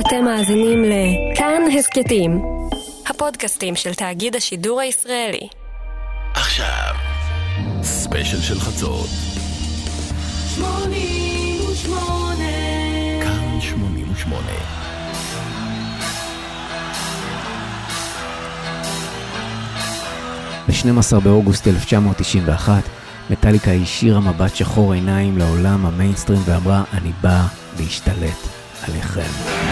אתם 0.00 0.24
מאזינים 0.24 0.84
לכאן 0.84 1.62
הסכתים, 1.78 2.42
הפודקאסטים 3.06 3.76
של 3.76 3.94
תאגיד 3.94 4.36
השידור 4.36 4.80
הישראלי. 4.80 5.48
עכשיו, 6.34 6.94
ספיישל 7.82 8.40
של 8.40 8.60
חצות. 8.60 9.08
88 10.54 12.44
כאן 13.22 13.60
88. 13.60 14.42
ב-12 20.68 21.20
באוגוסט 21.20 21.68
1991, 21.68 22.82
מטאליקה 23.30 23.70
השאירה 23.70 24.20
מבט 24.20 24.56
שחור 24.56 24.92
עיניים 24.92 25.38
לעולם 25.38 25.86
המיינסטרים 25.86 26.40
ואמרה, 26.44 26.84
אני 26.92 27.12
באה 27.22 27.46
להשתלט 27.78 28.56
עליכם. 28.88 29.65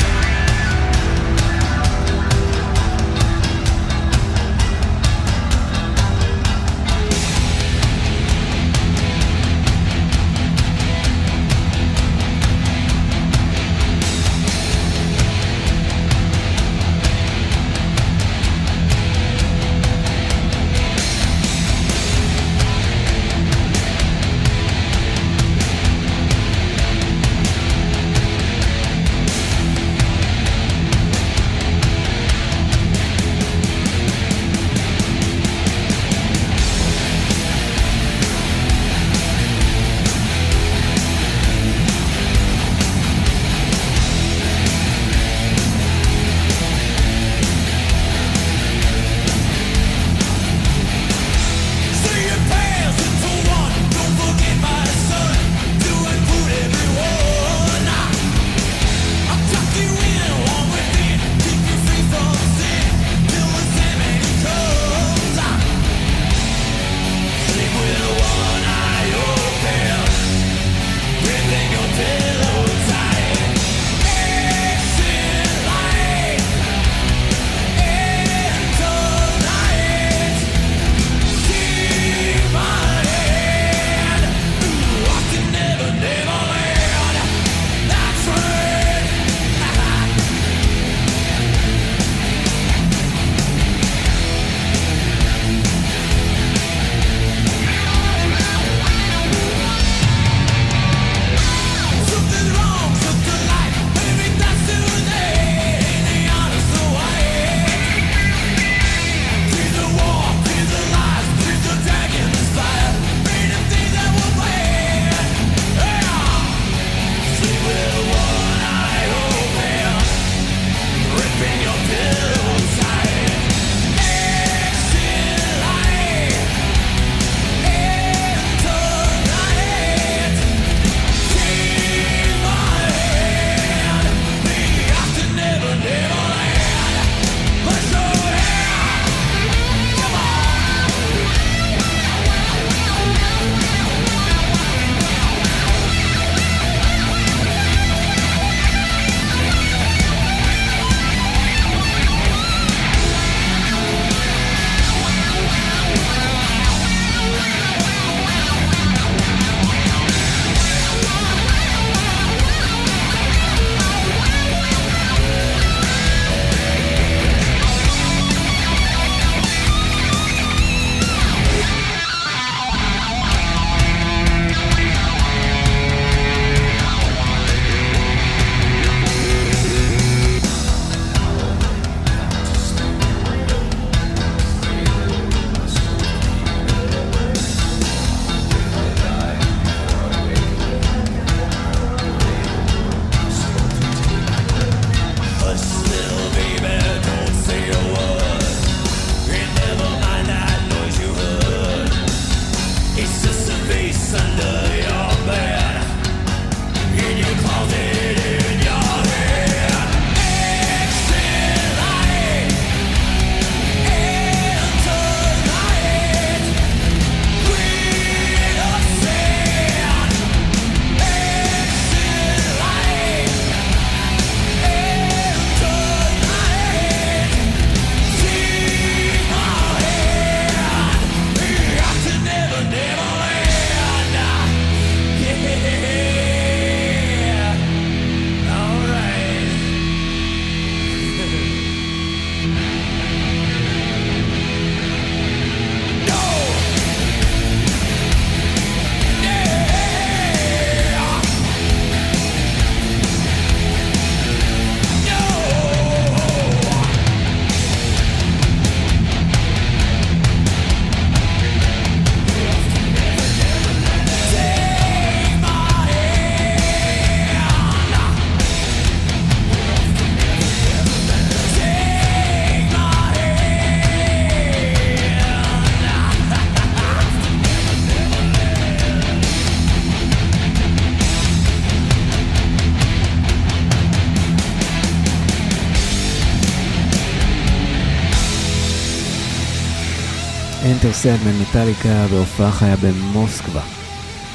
סדמן 291.05 291.41
מטאליקה 291.43 292.07
בהופעה 292.11 292.53
חיה 292.53 292.77
במוסקבה 292.77 293.61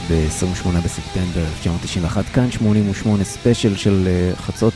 ב-28 0.09 0.81
בספטמבר 0.83 1.41
1991, 1.41 2.25
כאן 2.25 2.51
88 2.51 3.23
ספיישל 3.23 3.75
של 3.75 4.07
uh, 4.07 4.35
חצות, 4.39 4.73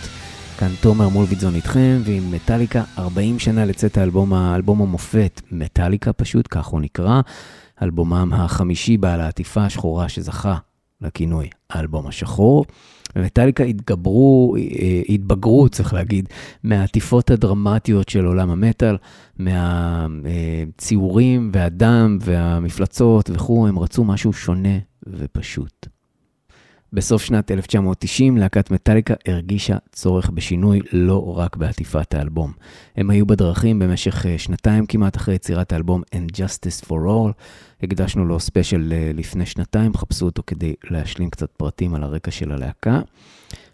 כאן 0.57 0.67
תומר 0.81 1.09
מולביטזון 1.09 1.55
איתכם, 1.55 2.01
ועם 2.03 2.31
מטאליקה 2.31 2.83
40 2.97 3.39
שנה 3.39 3.65
לצאת 3.65 3.97
האלבום, 3.97 4.33
האלבום 4.33 4.81
המופת, 4.81 5.41
מטאליקה 5.51 6.13
פשוט, 6.13 6.47
כך 6.49 6.65
הוא 6.65 6.81
נקרא, 6.81 7.21
אלבומם 7.81 8.33
החמישי 8.33 8.97
בעל 8.97 9.21
העטיפה 9.21 9.65
השחורה 9.65 10.09
שזכה 10.09 10.57
לכינוי 11.01 11.49
האלבום 11.69 12.07
השחור. 12.07 12.65
ומטאליקה 13.15 13.63
התגברו, 13.63 14.55
אה, 14.57 15.01
התבגרו, 15.09 15.69
צריך 15.69 15.93
להגיד, 15.93 16.29
מהעטיפות 16.63 17.31
הדרמטיות 17.31 18.09
של 18.09 18.25
עולם 18.25 18.49
המטאל, 18.49 18.97
מהציורים 20.23 21.51
והדם 21.53 22.17
והמפלצות 22.21 23.29
וכו', 23.33 23.67
הם 23.67 23.79
רצו 23.79 24.03
משהו 24.03 24.33
שונה 24.33 24.77
ופשוט. 25.07 25.87
בסוף 26.93 27.23
שנת 27.23 27.51
1990 27.51 28.37
להקת 28.37 28.71
מטאליקה 28.71 29.13
הרגישה 29.27 29.77
צורך 29.91 30.29
בשינוי 30.29 30.79
לא 30.91 31.37
רק 31.37 31.55
בעטיפת 31.55 32.13
האלבום. 32.13 32.51
הם 32.95 33.09
היו 33.09 33.25
בדרכים 33.25 33.79
במשך 33.79 34.25
אה, 34.25 34.37
שנתיים 34.37 34.85
כמעט 34.85 35.17
אחרי 35.17 35.35
יצירת 35.35 35.73
האלבום 35.73 36.01
And 36.15 36.35
Justice 36.35 36.85
for 36.85 36.91
All. 37.07 37.31
הקדשנו 37.83 38.25
לו 38.25 38.39
ספיישל 38.39 38.93
אה, 38.95 39.11
לפני 39.13 39.45
שנתיים, 39.45 39.93
חפשו 39.93 40.25
אותו 40.25 40.43
כדי 40.47 40.73
להשלים 40.91 41.29
קצת 41.29 41.51
פרטים 41.57 41.95
על 41.95 42.03
הרקע 42.03 42.31
של 42.31 42.51
הלהקה. 42.51 43.01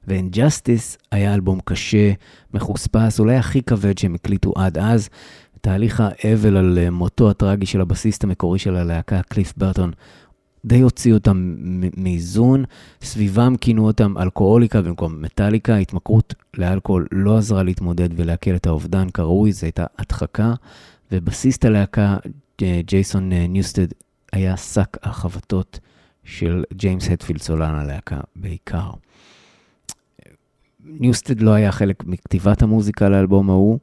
ו-And 0.07 0.35
Justice 0.35 0.97
היה 1.11 1.33
אלבום 1.33 1.59
קשה, 1.65 2.11
מחוספס, 2.53 3.19
אולי 3.19 3.35
הכי 3.35 3.61
כבד 3.61 3.97
שהם 3.97 4.15
הקליטו 4.15 4.53
עד 4.55 4.77
אז. 4.77 5.09
תהליך 5.61 6.03
האבל 6.05 6.57
על 6.57 6.77
אה, 6.81 6.89
מותו 6.89 7.29
הטרגי 7.29 7.65
של 7.65 7.81
הבסיסט 7.81 8.23
המקורי 8.23 8.59
של 8.59 8.75
הלהקה, 8.75 9.21
קליף 9.21 9.53
ברטון, 9.57 9.91
די 10.65 10.79
הוציאו 10.79 11.17
אותם 11.17 11.55
מאיזון, 11.97 12.63
סביבם 13.01 13.55
כינו 13.61 13.87
אותם 13.87 14.17
אלכוהוליקה 14.17 14.81
במקום 14.81 15.21
מטאליקה, 15.21 15.77
התמכרות 15.77 16.33
לאלכוהול 16.57 17.07
לא 17.11 17.37
עזרה 17.37 17.63
להתמודד 17.63 18.09
ולהקל 18.15 18.55
את 18.55 18.67
האובדן 18.67 19.09
כראוי, 19.09 19.51
זו 19.51 19.65
הייתה 19.65 19.85
הדחקה, 19.97 20.53
ובסיסט 21.11 21.65
הלהקה, 21.65 22.17
ג'ייסון 22.85 23.33
אה, 23.33 23.47
ניוסטד, 23.47 23.87
היה 24.33 24.57
שק 24.57 24.97
החבטות 25.03 25.79
של 26.23 26.63
ג'יימס 26.73 27.09
הטפילד, 27.09 27.41
סולן 27.41 27.75
הלהקה 27.75 28.19
בעיקר. 28.35 28.91
ניוסטד 30.83 31.41
לא 31.41 31.51
היה 31.51 31.71
חלק 31.71 32.03
מכתיבת 32.03 32.61
המוזיקה 32.61 33.09
לאלבום 33.09 33.49
ההוא, 33.49 33.79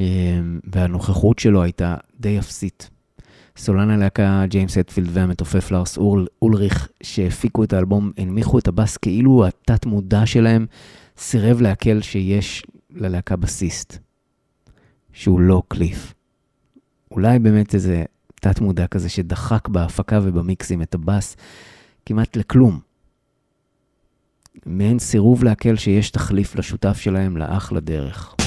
אה, 0.00 0.40
והנוכחות 0.64 1.38
שלו 1.38 1.62
הייתה 1.62 1.96
די 2.20 2.38
אפסית. 2.38 2.90
סולן 3.56 3.90
הלהקה 3.90 4.44
ג'יימס 4.48 4.78
אטפילד 4.78 5.08
והמתופף 5.12 5.70
לארס 5.70 5.98
אול, 5.98 6.26
אולריך, 6.42 6.88
שהפיקו 7.02 7.64
את 7.64 7.72
האלבום, 7.72 8.12
הנמיכו 8.18 8.58
את 8.58 8.68
הבאס 8.68 8.96
כאילו 8.96 9.46
התת 9.46 9.86
מודע 9.86 10.26
שלהם 10.26 10.66
סירב 11.18 11.60
להקל 11.60 12.00
שיש 12.00 12.62
ללהקה 12.90 13.36
בסיסט, 13.36 13.98
שהוא 15.12 15.40
לא 15.40 15.62
קליף. 15.68 16.14
אולי 17.16 17.38
באמת 17.38 17.74
איזה 17.74 18.04
תת 18.34 18.60
מודע 18.60 18.86
כזה 18.86 19.08
שדחק 19.08 19.68
בהפקה 19.68 20.20
ובמיקסים 20.22 20.82
את 20.82 20.94
הבאס 20.94 21.36
כמעט 22.06 22.36
לכלום. 22.36 22.80
מעין 24.66 24.98
סירוב 24.98 25.44
להקל 25.44 25.76
שיש 25.76 26.10
תחליף 26.10 26.56
לשותף 26.56 26.98
שלהם 26.98 27.36
לאח 27.36 27.72
לדרך. 27.72 28.45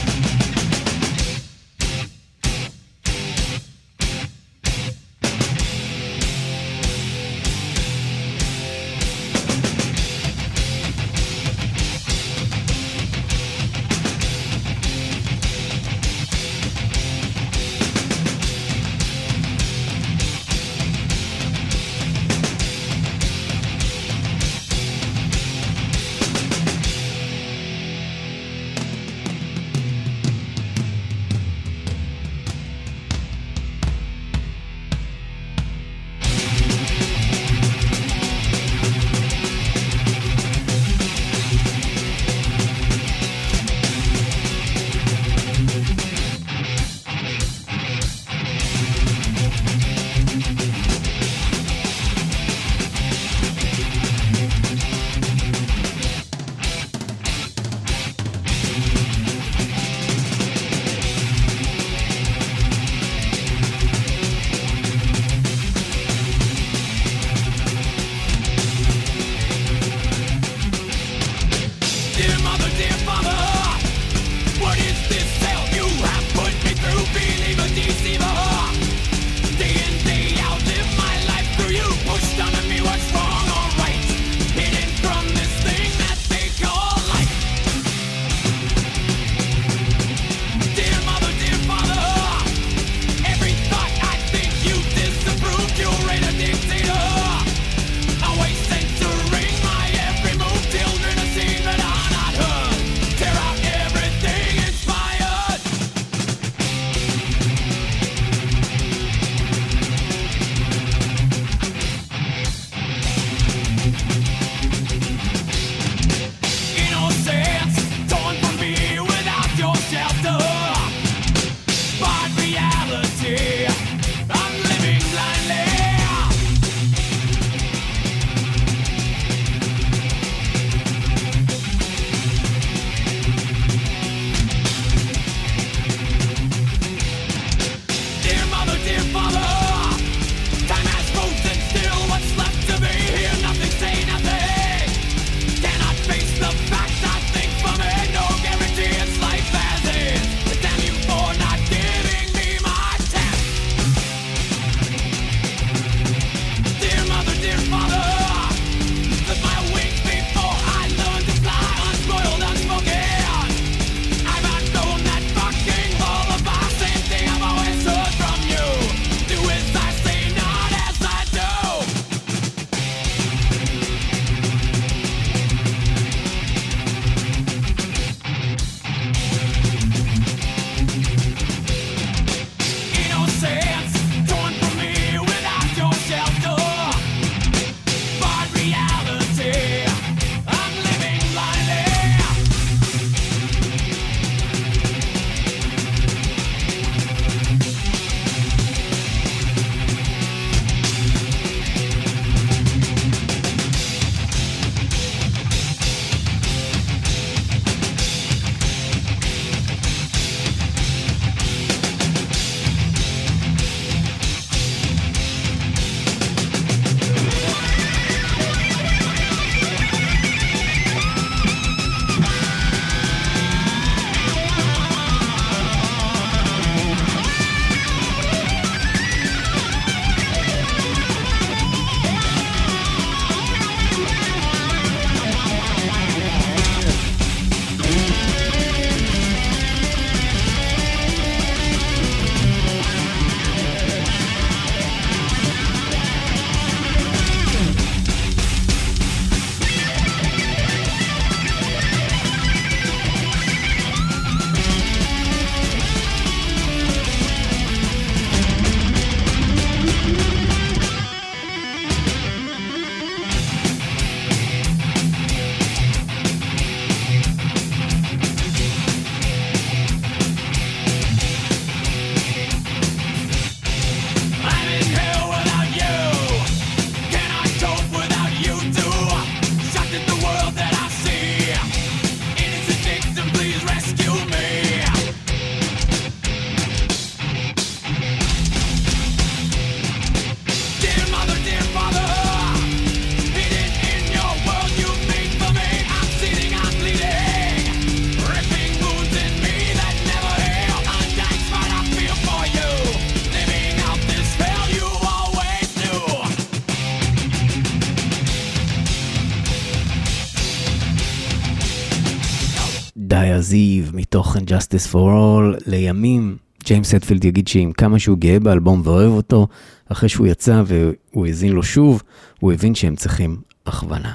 Justice 314.49 314.91
for 314.91 314.95
All, 314.95 315.63
לימים 315.67 316.37
ג'יימס 316.63 316.93
הטפילד 316.93 317.25
יגיד 317.25 317.47
שעם 317.47 317.71
כמה 317.71 317.99
שהוא 317.99 318.17
גאה 318.17 318.39
באלבום 318.39 318.81
ואוהב 318.83 319.11
אותו, 319.11 319.47
אחרי 319.85 320.09
שהוא 320.09 320.27
יצא 320.27 320.63
והוא 320.65 321.27
האזין 321.27 321.53
לו 321.53 321.63
שוב, 321.63 322.03
הוא 322.39 322.51
הבין 322.53 322.75
שהם 322.75 322.95
צריכים 322.95 323.37
הכוונה. 323.65 324.13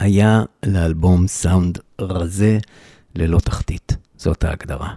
היה 0.00 0.42
לאלבום 0.66 1.26
סאונד 1.26 1.78
רזה 2.00 2.58
ללא 3.14 3.38
תחתית, 3.38 3.96
זאת 4.16 4.44
ההגדרה. 4.44 4.94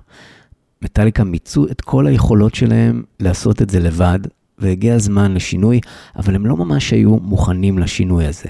מטאליקה 0.81 1.23
מיצו 1.23 1.65
את 1.71 1.81
כל 1.81 2.07
היכולות 2.07 2.55
שלהם 2.55 3.03
לעשות 3.19 3.61
את 3.61 3.69
זה 3.69 3.79
לבד, 3.79 4.19
והגיע 4.57 4.95
הזמן 4.95 5.33
לשינוי, 5.33 5.79
אבל 6.15 6.35
הם 6.35 6.45
לא 6.45 6.57
ממש 6.57 6.91
היו 6.91 7.17
מוכנים 7.17 7.79
לשינוי 7.79 8.25
הזה. 8.25 8.49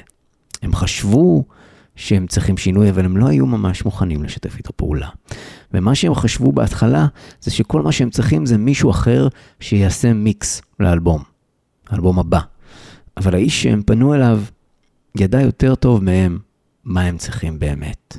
הם 0.62 0.76
חשבו 0.76 1.44
שהם 2.00 2.28
צריכים 2.28 2.58
שינוי, 2.58 2.90
אבל 2.90 3.06
הם 3.06 3.18
לא 3.18 3.28
היו 3.28 3.46
ממש 3.46 3.86
מוכנים 3.86 4.24
לשתף 4.24 4.58
איתו 4.58 4.74
פעולה. 4.76 5.08
ומה 5.74 5.96
שהם 5.96 6.16
חשבו 6.16 6.52
בהתחלה, 6.52 7.08
זה 7.42 7.52
שכל 7.52 7.82
מה 7.82 7.92
שהם 7.92 8.10
צריכים 8.10 8.46
זה 8.46 8.58
מישהו 8.58 8.92
אחר 8.92 9.28
שיעשה 9.60 10.14
מיקס 10.14 10.62
לאלבום, 10.80 11.24
האלבום 11.90 12.20
הבא. 12.20 12.40
אבל 13.18 13.36
האיש 13.36 13.64
שהם 13.64 13.82
פנו 13.86 14.14
אליו 14.14 14.42
ידע 15.18 15.42
יותר 15.42 15.76
טוב 15.76 16.04
מהם 16.04 16.40
מה 16.84 17.02
הם 17.02 17.18
צריכים 17.18 17.60
באמת. 17.60 18.18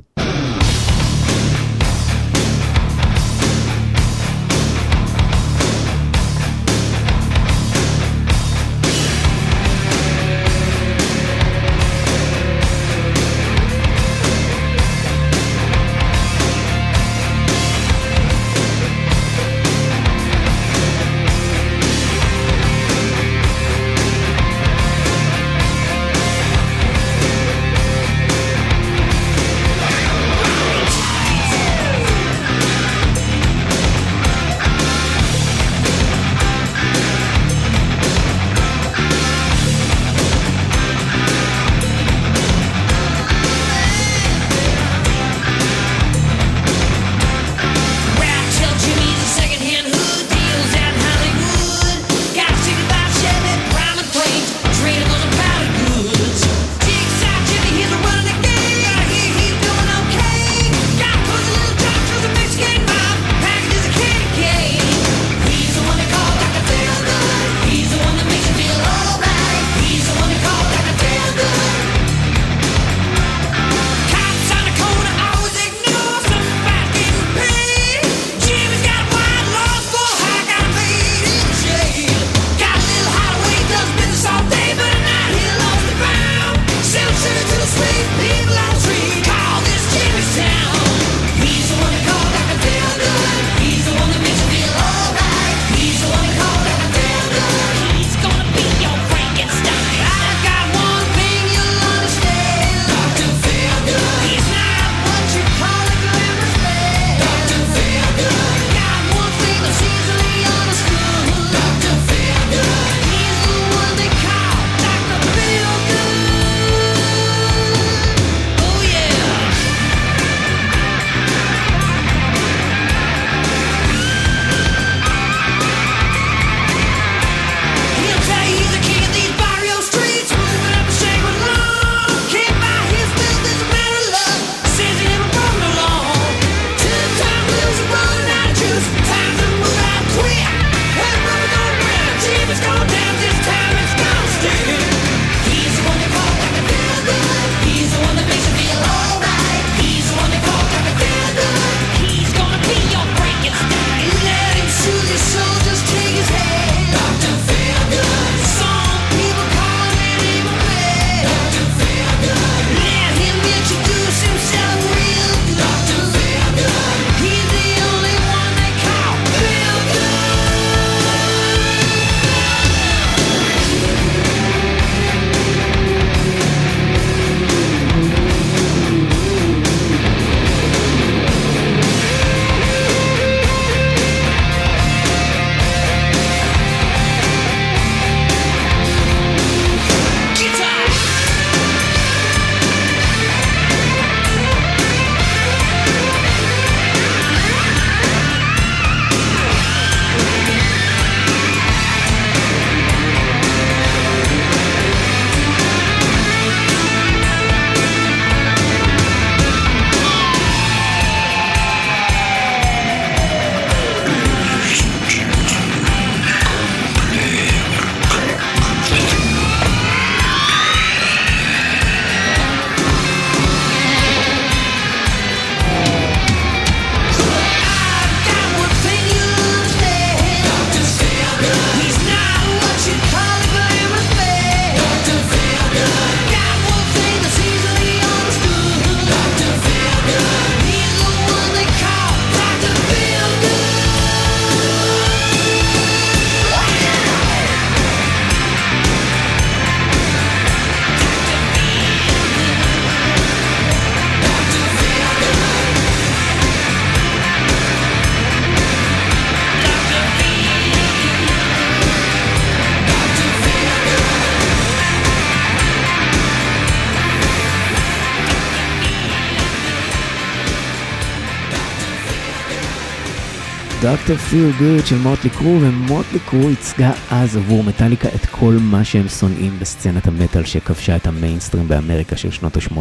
Dr. 273.81 274.15
Feelgood 274.15 274.85
של 274.85 274.97
מוטלי 274.97 275.29
קרו, 275.29 275.57
ומוטלי 275.61 276.19
קרו 276.19 276.49
ייצגה 276.49 276.91
אז 277.11 277.37
עבור 277.37 277.63
מטאליקה 277.63 278.07
את 278.15 278.25
כל 278.25 278.57
מה 278.61 278.83
שהם 278.83 279.07
שונאים 279.07 279.59
בסצנת 279.59 280.07
המטאל 280.07 280.45
שכבשה 280.45 280.95
את 280.95 281.07
המיינסטרים 281.07 281.67
באמריקה 281.67 282.17
של 282.17 282.31
שנות 282.31 282.57
ה-80. 282.57 282.75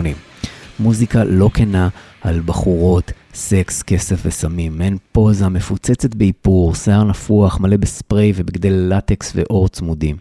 מוזיקה 0.81 1.25
לא 1.25 1.51
כנה 1.55 1.89
על 2.21 2.41
בחורות, 2.47 3.13
סקס, 3.35 3.83
כסף 3.83 4.21
וסמים, 4.25 4.79
מעין 4.79 4.97
פוזה 5.13 5.49
מפוצצת 5.49 6.15
באיפור, 6.15 6.75
שיער 6.75 7.05
נפוח, 7.05 7.61
מלא 7.61 7.77
בספריי 7.77 8.33
ובגדי 8.37 8.71
לטקס 8.71 9.33
ועור 9.35 9.69
צמודים. 9.69 10.17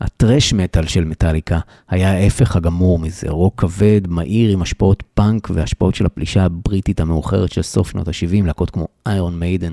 הטרש 0.00 0.52
מטאל 0.52 0.86
של 0.86 1.04
מטאליקה 1.04 1.58
היה 1.88 2.12
ההפך 2.12 2.56
הגמור 2.56 2.98
מזה, 2.98 3.30
רוק 3.30 3.60
כבד, 3.60 4.00
מהיר 4.08 4.52
עם 4.52 4.62
השפעות 4.62 5.02
פאנק 5.14 5.50
והשפעות 5.50 5.94
של 5.94 6.06
הפלישה 6.06 6.44
הבריטית 6.44 7.00
המאוחרת 7.00 7.52
של 7.52 7.62
סוף 7.62 7.90
שנות 7.90 8.08
ה-70, 8.08 8.46
להקות 8.46 8.70
כמו 8.70 8.88
איירון 9.06 9.38
מיידן 9.38 9.72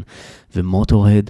ומוטורהד. 0.56 1.30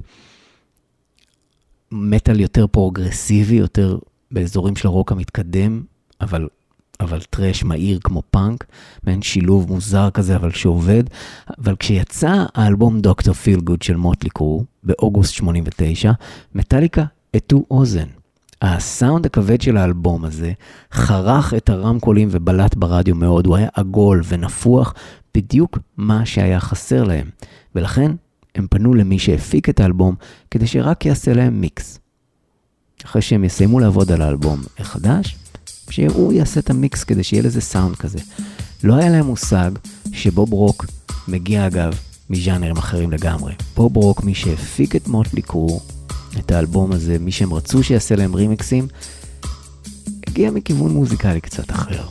מטאל 1.92 2.40
יותר 2.40 2.68
פרוגרסיבי, 2.68 3.56
יותר 3.56 3.98
באזורים 4.32 4.76
של 4.76 4.88
הרוק 4.88 5.12
המתקדם, 5.12 5.84
אבל, 6.22 6.48
אבל 7.00 7.22
טרש 7.22 7.64
מהיר 7.64 8.00
כמו 8.04 8.22
פאנק, 8.32 8.66
מעין 9.04 9.22
שילוב 9.22 9.72
מוזר 9.72 10.10
כזה, 10.10 10.36
אבל 10.36 10.52
שעובד. 10.52 11.04
אבל 11.60 11.76
כשיצא 11.80 12.46
האלבום 12.56 13.02
Dr. 13.02 13.34
Feelgood 13.34 13.82
של 13.82 13.96
מוטלי 13.96 14.30
קרו, 14.30 14.64
באוגוסט 14.84 15.34
89, 15.34 16.12
מטאליקה 16.56 17.04
הטו 17.34 17.66
אוזן. 17.72 18.23
הסאונד 18.64 19.26
הכבד 19.26 19.62
של 19.62 19.78
האלבום 19.78 20.26
הזה 20.26 20.52
חרך 20.94 21.54
את 21.54 21.70
הרמקולים 21.70 22.28
ובלט 22.32 22.76
ברדיו 22.76 23.16
מאוד, 23.16 23.46
הוא 23.46 23.56
היה 23.56 23.68
עגול 23.74 24.22
ונפוח, 24.28 24.94
בדיוק 25.36 25.78
מה 25.98 26.26
שהיה 26.26 26.60
חסר 26.60 27.04
להם. 27.04 27.30
ולכן 27.76 28.12
הם 28.56 28.68
פנו 28.70 28.94
למי 28.94 29.20
שהפיק 29.20 29.70
את 29.70 29.80
האלבום 29.80 30.16
כדי 30.52 30.68
שרק 30.68 31.06
יעשה 31.06 31.34
להם 31.34 31.62
מיקס. 31.62 32.00
אחרי 33.06 33.22
שהם 33.22 33.44
יסיימו 33.44 33.80
לעבוד 33.80 34.12
על 34.12 34.22
האלבום 34.22 34.62
החדש, 34.80 35.36
שהוא 35.90 36.34
יעשה 36.34 36.60
את 36.60 36.70
המיקס 36.70 37.04
כדי 37.04 37.24
שיהיה 37.24 37.44
לזה 37.44 37.62
סאונד 37.62 37.96
כזה. 37.96 38.20
לא 38.84 38.96
היה 38.96 39.10
להם 39.10 39.26
מושג 39.26 39.72
שבוב 40.12 40.54
רוק 40.54 40.86
מגיע 41.28 41.68
אגב 41.68 41.94
מז'אנרים 42.30 42.78
אחרים 42.78 43.12
לגמרי. 43.12 43.54
בוב 43.76 43.98
רוק, 43.98 44.24
מי 44.24 44.36
שהפיק 44.36 44.96
את 44.96 45.08
מוטלי 45.08 45.42
קרו, 45.42 45.80
את 46.40 46.52
האלבום 46.52 46.92
הזה, 46.92 47.20
מי 47.20 47.32
שהם 47.32 47.54
רצו 47.54 47.84
שיעשה 47.84 48.16
להם 48.16 48.34
רימיקסים, 48.34 48.88
הגיע 50.28 50.52
מכיוון 50.52 50.92
מוזיקלי 50.92 51.42
קצת 51.42 51.72
אחר. 51.72 52.08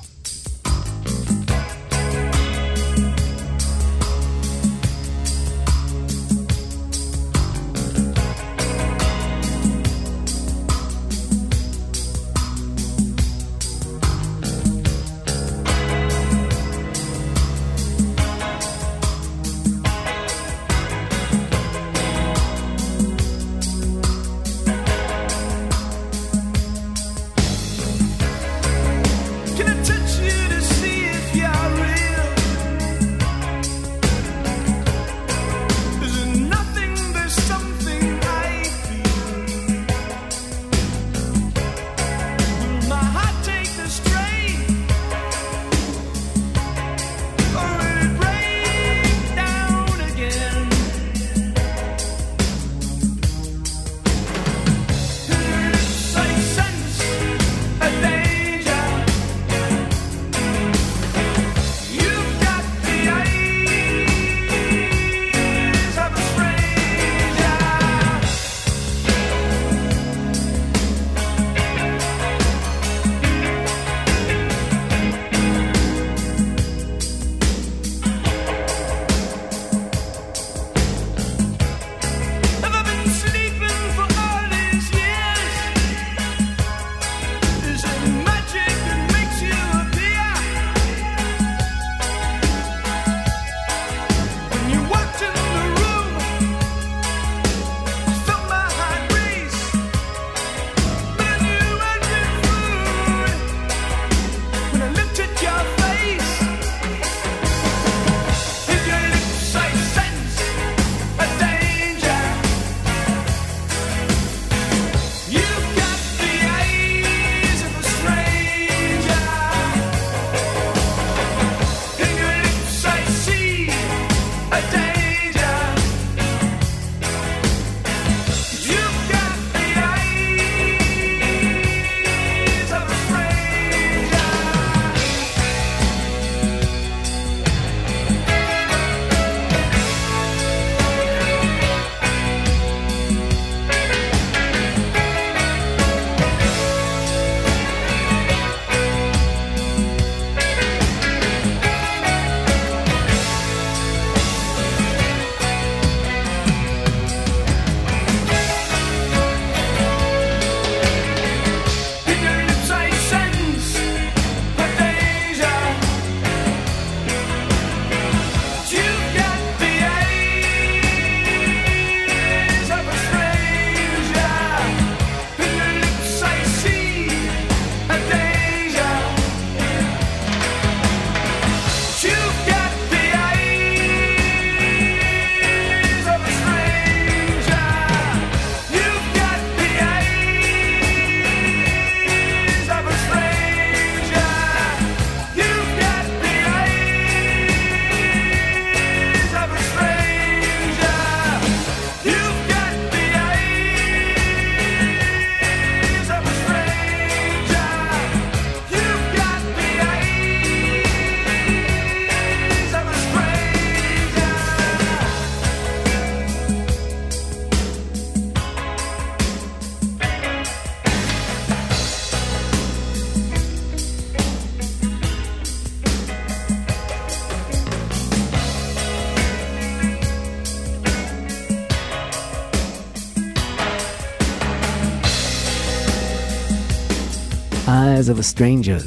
Eyes 238.02 238.08
of 238.08 238.18
a 238.18 238.38
Stranger, 238.38 238.82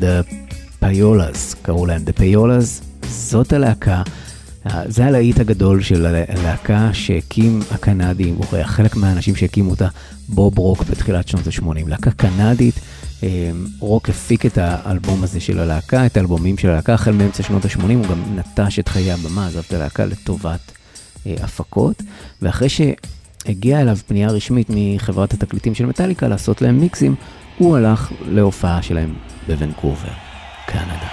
The 0.00 0.34
Payolas, 0.82 1.56
קראו 1.62 1.86
להם 1.86 2.04
The 2.06 2.20
Payolas, 2.20 3.06
זאת 3.06 3.52
הלהקה, 3.52 4.02
זה 4.86 5.04
הלהיט 5.04 5.40
הגדול 5.40 5.82
של 5.82 6.06
הלהקה 6.06 6.90
שהקים 6.92 7.60
הקנדי, 7.70 8.30
הוא 8.30 8.46
היה 8.52 8.66
חלק 8.66 8.96
מהאנשים 8.96 9.36
שהקימו 9.36 9.70
אותה, 9.70 9.88
בוב 10.28 10.58
רוק 10.58 10.84
בתחילת 10.84 11.28
שנות 11.28 11.46
ה-80, 11.46 11.88
להקה 11.88 12.10
קנדית. 12.10 12.74
רוק 13.80 14.08
הפיק 14.08 14.46
את 14.46 14.58
האלבום 14.58 15.22
הזה 15.22 15.40
של 15.40 15.58
הלהקה, 15.60 16.06
את 16.06 16.16
האלבומים 16.16 16.58
של 16.58 16.70
הלהקה, 16.70 16.94
החל 16.94 17.12
מאמצע 17.12 17.42
שנות 17.42 17.64
ה-80 17.64 17.82
הוא 17.82 18.06
גם 18.06 18.22
נטש 18.36 18.78
את 18.78 18.88
חיי 18.88 19.12
הבמה, 19.12 19.46
עזב 19.46 19.62
את 19.68 19.72
הלהקה 19.72 20.04
לטובת 20.04 20.72
אה, 21.26 21.34
הפקות, 21.42 22.02
ואחרי 22.42 22.68
שהגיעה 23.44 23.80
אליו 23.80 23.96
פנייה 24.06 24.30
רשמית 24.30 24.66
מחברת 24.70 25.32
התקליטים 25.32 25.74
של 25.74 25.86
מטאליקה 25.86 26.28
לעשות 26.28 26.62
להם 26.62 26.80
מיקסים, 26.80 27.14
הוא 27.58 27.76
הלך 27.76 28.12
להופעה 28.28 28.82
שלהם 28.82 29.14
בוונקובר, 29.46 30.10
קנדה. 30.66 31.09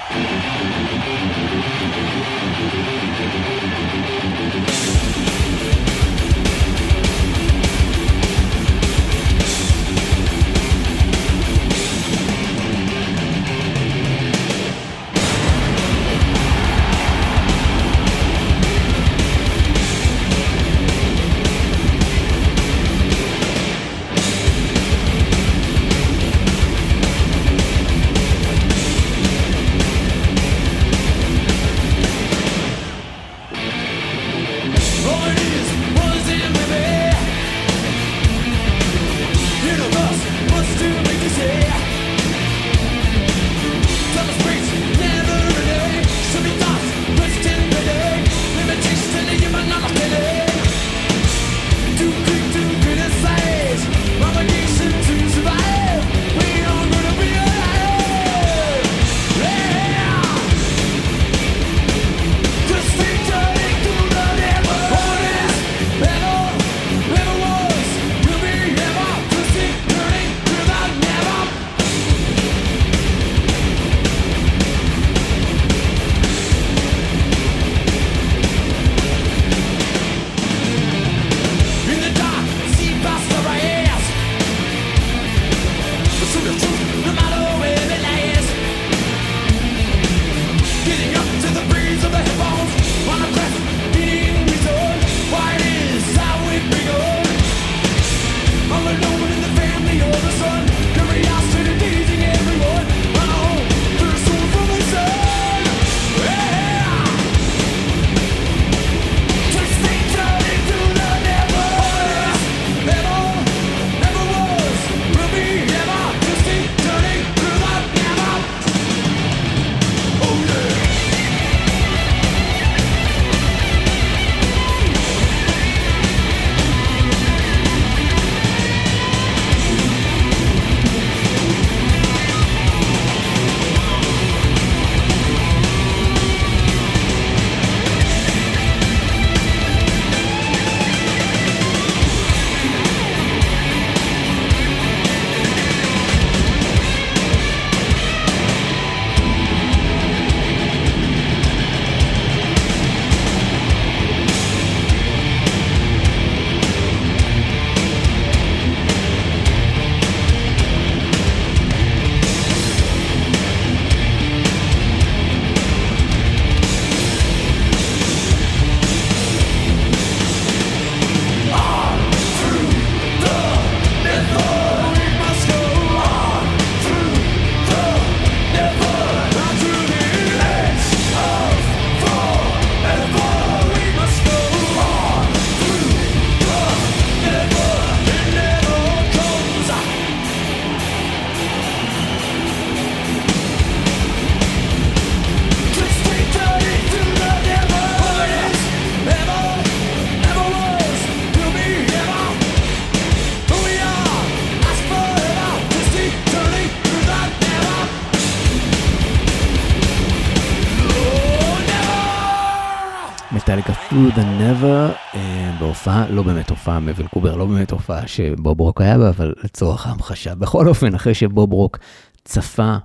The 214.17 214.19
Never, 214.19 215.13
uh, 215.13 215.17
בהופעה, 215.59 216.09
לא 216.09 216.23
באמת 216.23 216.49
הופעה 216.49 216.79
מוולקובר, 216.79 217.35
לא 217.35 217.45
באמת 217.45 217.71
הופעה 217.71 218.07
שבוב 218.07 218.59
רוק 218.59 218.81
היה 218.81 218.97
בה, 218.97 219.09
אבל 219.09 219.33
לצורך 219.43 219.87
ההמחשה. 219.87 220.35
בכל 220.35 220.67
אופן, 220.67 220.95
אחרי 220.95 221.13
שבוב 221.13 221.53
רוק 221.53 221.77
צפה 222.25 222.75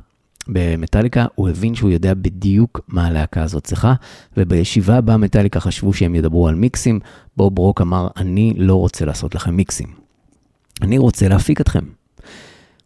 במטאליקה, 0.49 1.27
הוא 1.35 1.49
הבין 1.49 1.75
שהוא 1.75 1.90
יודע 1.90 2.14
בדיוק 2.14 2.81
מה 2.88 3.07
הלהקה 3.07 3.42
הזאת 3.42 3.64
צריכה, 3.64 3.95
ובישיבה 4.37 5.01
בה 5.01 5.16
מטאליקה 5.16 5.61
חשבו 5.61 5.92
שהם 5.92 6.14
ידברו 6.14 6.49
על 6.49 6.55
מיקסים, 6.55 7.01
בוב 7.37 7.59
רוק 7.59 7.81
אמר, 7.81 8.09
אני 8.16 8.55
לא 8.57 8.75
רוצה 8.75 9.05
לעשות 9.05 9.35
לכם 9.35 9.55
מיקסים. 9.57 9.88
אני 10.83 10.99
רוצה 10.99 11.29
להפיק 11.29 11.61
אתכם. 11.61 11.85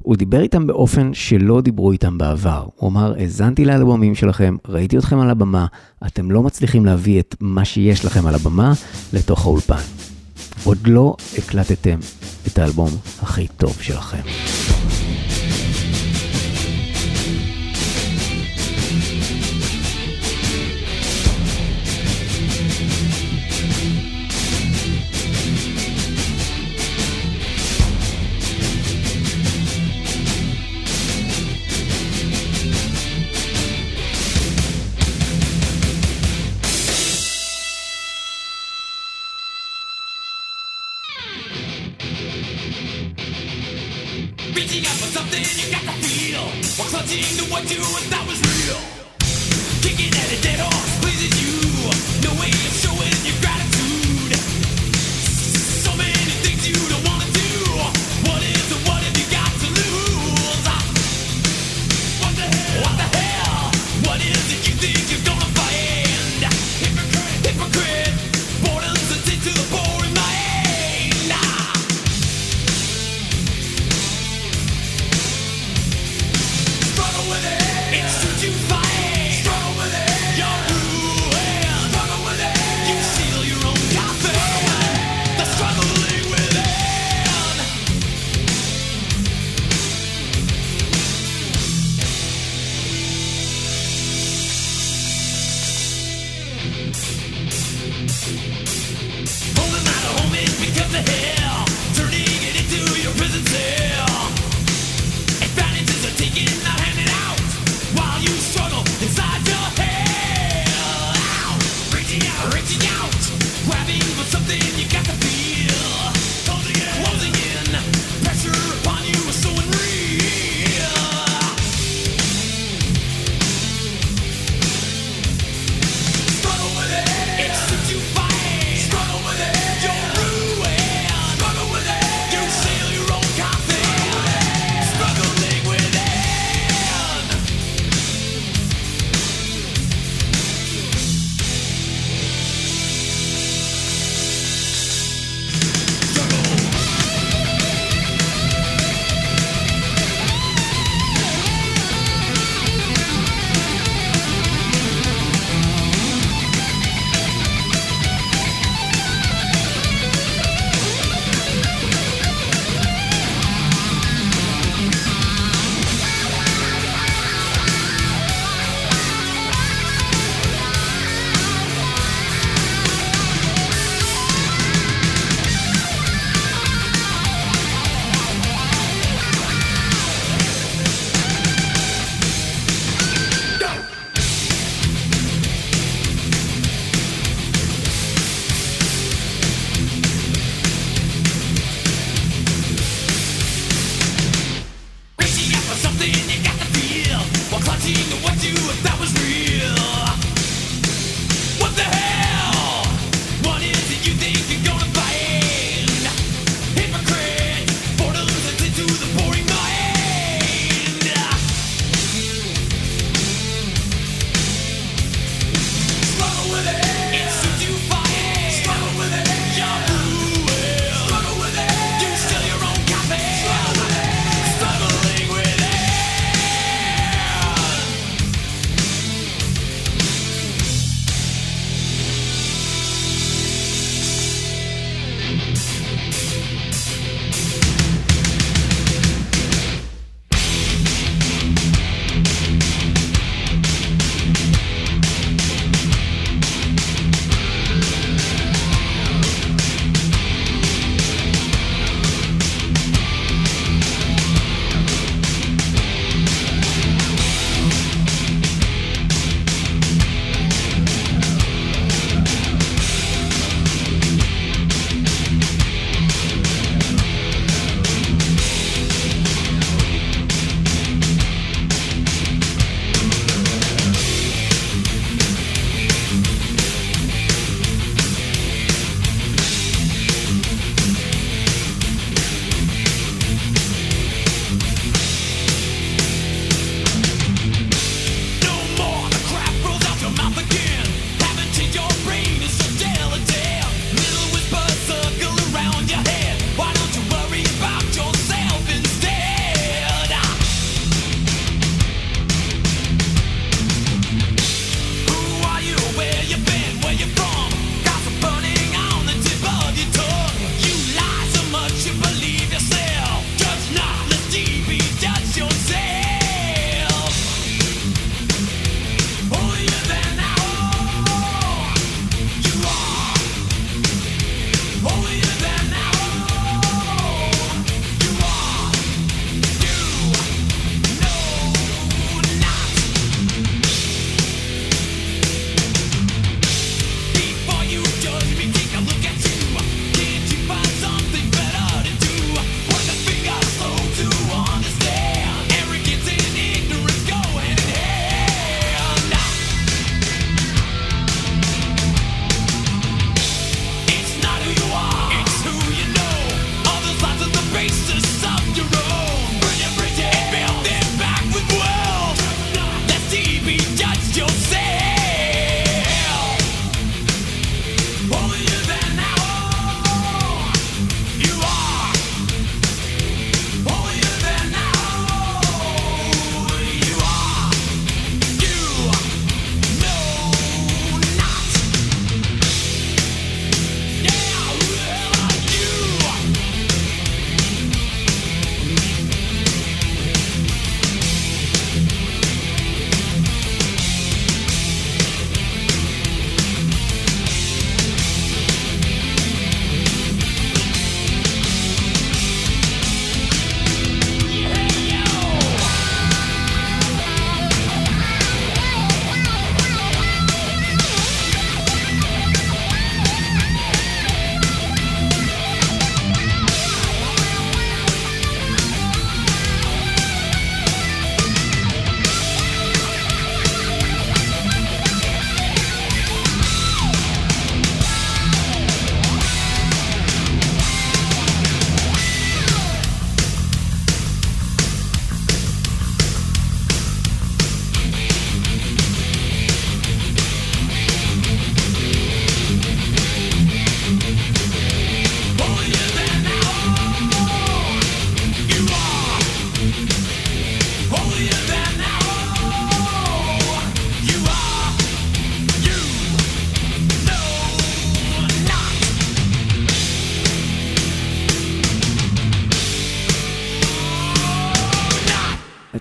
הוא 0.07 0.17
דיבר 0.17 0.41
איתם 0.41 0.67
באופן 0.67 1.15
שלא 1.15 1.61
דיברו 1.61 1.93
איתם 1.93 2.19
בעבר. 2.19 2.67
הוא 2.77 2.91
אמר, 2.91 3.15
האזנתי 3.19 3.65
לאלבומים 3.65 4.15
שלכם, 4.15 4.57
ראיתי 4.69 4.99
אתכם 4.99 5.19
על 5.21 5.31
הבמה, 5.31 5.67
אתם 6.07 6.31
לא 6.31 6.43
מצליחים 6.43 6.87
להביא 6.87 7.21
את 7.21 7.35
מה 7.41 7.65
שיש 7.65 8.05
לכם 8.05 8.27
על 8.27 8.35
הבמה 8.35 8.73
לתוך 9.13 9.47
האולפן. 9.47 9.83
עוד 10.65 10.79
לא 10.87 11.17
הקלטתם 11.39 11.99
את 12.47 12.59
האלבום 12.59 12.91
הכי 13.23 13.47
טוב 13.47 13.77
שלכם. 13.81 14.23
Clutching 46.77 47.23
to 47.39 47.51
what 47.51 47.63
you 47.71 47.81
thought 47.81 48.27
was 48.29 48.39
real. 48.39 48.77
Kicking 49.81 50.13
at 50.13 50.39
a 50.39 50.43
dead 50.43 50.61
hole 50.61 50.76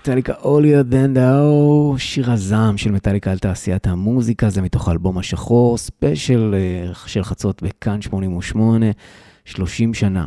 מטאליקה 0.06 0.32
Holier 0.32 0.92
Than 0.92 1.16
Thou 1.16 1.98
שיר 1.98 2.30
הזעם 2.30 2.78
של 2.78 2.90
מטאליקה 2.90 3.30
על 3.30 3.38
תעשיית 3.38 3.86
המוזיקה, 3.86 4.50
זה 4.50 4.62
מתוך 4.62 4.88
האלבום 4.88 5.18
השחור, 5.18 5.78
ספיישל 5.78 6.54
אה, 6.54 6.94
של 7.06 7.24
חצות 7.24 7.62
בכאן 7.62 8.02
88, 8.02 8.86
30 9.44 9.94
שנה 9.94 10.24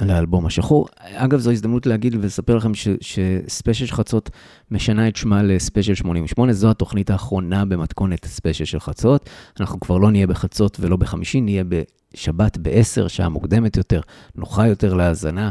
לאלבום 0.00 0.46
השחור. 0.46 0.86
אגב, 1.00 1.38
זו 1.38 1.50
הזדמנות 1.50 1.86
להגיד 1.86 2.14
ולספר 2.14 2.56
לכם 2.56 2.72
שספיישל 3.00 3.86
של 3.86 3.94
חצות 3.94 4.30
משנה 4.70 5.08
את 5.08 5.16
שמה 5.16 5.42
לספיישל 5.42 5.94
88, 5.94 6.52
זו 6.52 6.70
התוכנית 6.70 7.10
האחרונה 7.10 7.64
במתכונת 7.64 8.24
ספיישל 8.24 8.64
של 8.64 8.80
חצות. 8.80 9.30
אנחנו 9.60 9.80
כבר 9.80 9.98
לא 9.98 10.10
נהיה 10.10 10.26
בחצות 10.26 10.76
ולא 10.80 10.96
בחמישי, 10.96 11.40
נהיה 11.40 11.64
בשבת 11.64 12.58
ב-10, 12.62 13.08
שעה 13.08 13.28
מוקדמת 13.28 13.76
יותר, 13.76 14.00
נוחה 14.34 14.66
יותר 14.66 14.94
להאזנה. 14.94 15.50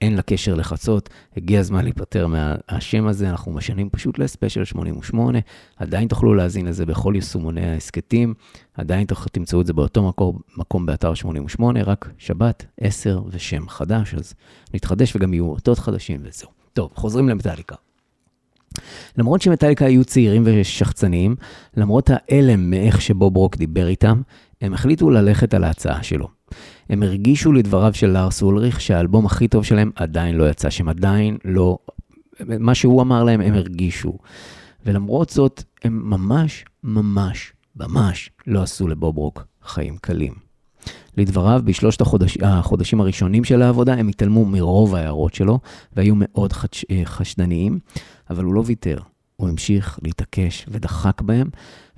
אין 0.00 0.16
לה 0.16 0.22
קשר 0.22 0.54
לחצות, 0.54 1.08
הגיע 1.36 1.60
הזמן 1.60 1.84
להיפטר 1.84 2.26
מהשם 2.26 3.06
הזה, 3.06 3.30
אנחנו 3.30 3.52
משנים 3.52 3.90
פשוט 3.90 4.18
לספיישל 4.18 4.64
88, 4.64 5.38
עדיין 5.76 6.08
תוכלו 6.08 6.34
להאזין 6.34 6.66
לזה 6.66 6.86
בכל 6.86 7.12
יישומוני 7.16 7.66
ההסכתים, 7.66 8.34
עדיין 8.74 9.06
תוכלו, 9.06 9.26
תמצאו 9.32 9.60
את 9.60 9.66
זה 9.66 9.72
באותו 9.72 10.08
מקום, 10.08 10.38
מקום 10.56 10.86
באתר 10.86 11.14
88, 11.14 11.82
רק 11.82 12.08
שבת, 12.18 12.66
10 12.80 13.20
ושם 13.30 13.68
חדש, 13.68 14.14
אז 14.14 14.34
נתחדש 14.74 15.16
וגם 15.16 15.34
יהיו 15.34 15.48
אותות 15.50 15.78
חדשים 15.78 16.20
וזהו. 16.24 16.48
טוב, 16.72 16.90
חוזרים 16.94 17.28
למטאליקה. 17.28 17.74
למרות 19.18 19.42
שמטאליקה 19.42 19.84
היו 19.84 20.04
צעירים 20.04 20.42
ושחצניים, 20.46 21.36
למרות 21.76 22.10
ההלם 22.12 22.70
מאיך 22.70 23.00
שבוב 23.00 23.36
רוק 23.36 23.56
דיבר 23.56 23.86
איתם, 23.88 24.22
הם 24.60 24.74
החליטו 24.74 25.10
ללכת 25.10 25.54
על 25.54 25.64
ההצעה 25.64 26.02
שלו. 26.02 26.35
הם 26.88 27.02
הרגישו 27.02 27.52
לדבריו 27.52 27.94
של 27.94 28.06
לארס 28.06 28.42
אולריך 28.42 28.80
שהאלבום 28.80 29.26
הכי 29.26 29.48
טוב 29.48 29.64
שלהם 29.64 29.90
עדיין 29.94 30.34
לא 30.34 30.50
יצא, 30.50 30.70
שהם 30.70 30.88
עדיין 30.88 31.38
לא... 31.44 31.78
מה 32.40 32.74
שהוא 32.74 33.02
אמר 33.02 33.24
להם 33.24 33.40
הם 33.40 33.54
הרגישו. 33.54 34.18
ולמרות 34.86 35.30
זאת, 35.30 35.62
הם 35.84 36.10
ממש, 36.10 36.64
ממש, 36.84 37.52
ממש 37.76 38.30
לא 38.46 38.62
עשו 38.62 38.88
לבוב 38.88 39.16
רוק 39.16 39.44
חיים 39.64 39.96
קלים. 39.96 40.32
לדבריו, 41.16 41.60
בשלושת 41.64 42.00
החודש, 42.00 42.38
החודשים 42.42 43.00
הראשונים 43.00 43.44
של 43.44 43.62
העבודה, 43.62 43.94
הם 43.94 44.08
התעלמו 44.08 44.44
מרוב 44.44 44.94
ההערות 44.94 45.34
שלו, 45.34 45.60
והיו 45.96 46.14
מאוד 46.18 46.52
חש, 46.52 46.84
חשדניים, 47.04 47.78
אבל 48.30 48.44
הוא 48.44 48.54
לא 48.54 48.62
ויתר. 48.66 48.98
הוא 49.36 49.48
המשיך 49.48 49.98
להתעקש 50.02 50.66
ודחק 50.68 51.22
בהם, 51.22 51.50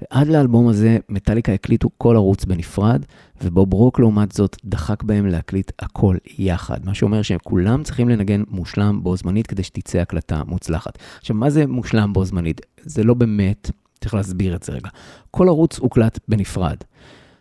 ועד 0.02 0.28
לאלבום 0.28 0.68
הזה 0.68 0.98
מטאליקה 1.08 1.52
הקליטו 1.52 1.90
כל 1.98 2.16
ערוץ 2.16 2.44
בנפרד, 2.44 3.04
ובוב 3.42 3.72
רוק 3.72 4.00
לעומת 4.00 4.32
זאת 4.32 4.56
דחק 4.64 5.02
בהם 5.02 5.26
להקליט 5.26 5.72
הכל 5.78 6.16
יחד, 6.38 6.78
מה 6.84 6.94
שאומר 6.94 7.22
שהם 7.22 7.38
כולם 7.44 7.82
צריכים 7.82 8.08
לנגן 8.08 8.42
מושלם 8.48 9.02
בו 9.02 9.16
זמנית 9.16 9.46
כדי 9.46 9.62
שתצא 9.62 9.98
הקלטה 9.98 10.42
מוצלחת. 10.46 10.98
עכשיו, 11.18 11.36
מה 11.36 11.50
זה 11.50 11.66
מושלם 11.66 12.12
בו 12.12 12.24
זמנית? 12.24 12.60
זה 12.82 13.04
לא 13.04 13.14
באמת, 13.14 13.70
צריך 14.00 14.14
להסביר 14.14 14.54
את 14.56 14.62
זה 14.62 14.72
רגע. 14.72 14.88
כל 15.30 15.48
ערוץ 15.48 15.78
הוקלט 15.78 16.18
בנפרד. 16.28 16.76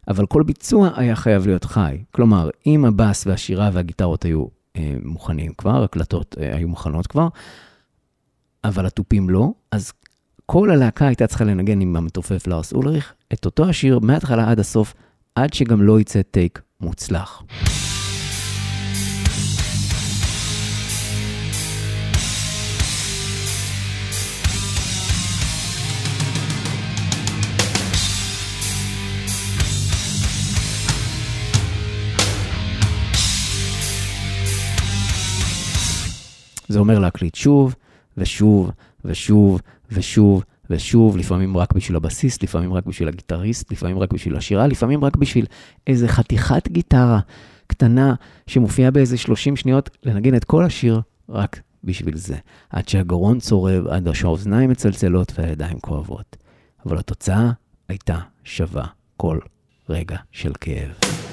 אבל 0.08 0.26
כל 0.26 0.44
ביצוע 0.44 0.90
היה 0.96 1.16
חייב 1.16 1.48
להיות 1.48 1.64
חי. 1.64 2.04
כלומר, 2.12 2.50
אם 2.66 2.86
הבאס 2.86 3.28
והשירה 3.28 3.70
והגיטרות 3.74 4.26
היו 4.26 4.46
אה, 4.76 4.96
מוכנים 5.04 5.54
כבר, 5.58 5.84
הקלטות 5.84 6.36
אה, 6.40 6.56
היו 6.56 6.68
מוכנות 6.68 7.08
כבר, 7.08 7.28
אבל 8.64 8.86
התופים 8.86 9.30
לא, 9.30 9.52
אז 9.72 9.92
כל 10.52 10.72
הלהקה 10.72 11.08
הייתה 11.08 11.28
צריכה 11.28 11.44
לנגן 11.44 11.82
עם 11.82 11.96
המתופף 11.96 12.48
לארס 12.48 12.74
אולריך 12.74 13.14
את 13.34 13.46
אותו 13.46 13.70
השיר 13.70 14.00
מההתחלה 14.00 14.52
עד 14.52 14.60
הסוף, 14.60 14.94
עד 15.36 15.54
שגם 15.54 15.82
לא 15.82 16.00
יצא 16.00 16.22
טייק 16.22 16.62
מוצלח. 16.82 17.44
זה 36.68 36.80
אומר 36.80 37.00
להקליט 37.00 37.36
שוב 37.36 37.76
ושוב 38.18 38.72
ושוב 39.06 39.62
ושוב 39.92 40.44
ושוב, 40.70 41.18
לפעמים 41.18 41.58
רק 41.58 41.74
בשביל 41.74 41.98
הבסיס, 41.98 42.44
לפעמים 42.44 42.74
רק 42.74 42.86
בשביל 42.86 43.08
הגיטריסט, 43.08 43.72
לפעמים 43.72 44.00
רק 44.00 44.14
בשביל 44.14 44.36
השירה, 44.36 44.68
לפעמים 44.68 45.06
רק 45.06 45.16
בשביל 45.16 45.46
איזה 45.88 46.08
חתיכת 46.08 46.68
גיטרה 46.68 47.20
קטנה 47.68 48.14
שמופיעה 48.48 48.92
באיזה 48.92 49.18
30 49.18 49.56
שניות, 49.56 49.98
לנגן 50.04 50.36
את 50.36 50.44
כל 50.44 50.64
השיר 50.64 51.02
רק 51.30 51.62
בשביל 51.84 52.18
זה. 52.18 52.36
עד 52.70 52.90
שהגרון 52.90 53.40
צורב, 53.40 53.88
עד 53.88 54.14
שהאוזניים 54.14 54.70
מצלצלות 54.70 55.34
והידיים 55.38 55.80
כואבות. 55.80 56.38
אבל 56.86 56.98
התוצאה 56.98 57.52
הייתה 57.90 58.20
שווה 58.44 58.86
כל 59.18 59.40
רגע 59.90 60.18
של 60.32 60.52
כאב. 60.62 61.27